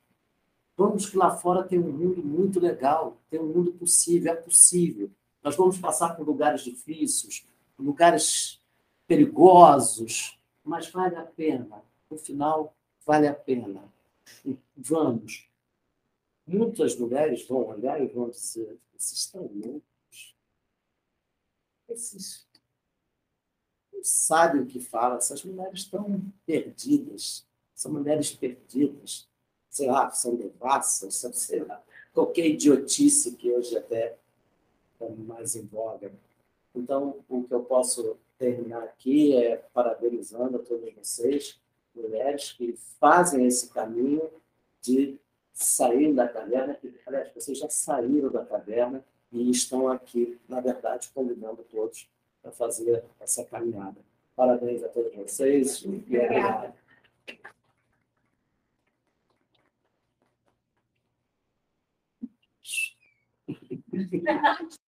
[0.76, 5.08] vamos que lá fora tem um mundo muito legal, tem um mundo possível, é possível.
[5.40, 7.46] Nós vamos passar por lugares difíceis,
[7.78, 8.60] lugares
[9.06, 11.80] perigosos, mas vale a pena.
[12.10, 12.74] No final,
[13.06, 13.84] vale a pena.
[14.76, 15.48] Vamos.
[16.44, 20.34] Muitas mulheres vão olhar e vão dizer: vocês estão loucos.
[21.88, 22.45] Esses
[23.96, 27.46] não sabem o que falam, essas mulheres estão perdidas.
[27.74, 29.28] São mulheres perdidas.
[29.70, 31.82] Sei lá, são devassas, são, sei lá,
[32.12, 34.16] qualquer idiotice que hoje até
[34.92, 36.12] está mais em voga.
[36.74, 41.58] Então, o que eu posso terminar aqui é parabenizando a todos vocês,
[41.94, 44.30] mulheres que fazem esse caminho
[44.82, 45.18] de
[45.52, 51.64] sair da caverna, aliás, vocês já saíram da caverna e estão aqui, na verdade, convidando
[51.64, 52.08] todos
[52.46, 54.00] para fazer essa caminhada.
[54.36, 56.72] Parabéns a todos vocês e obrigado.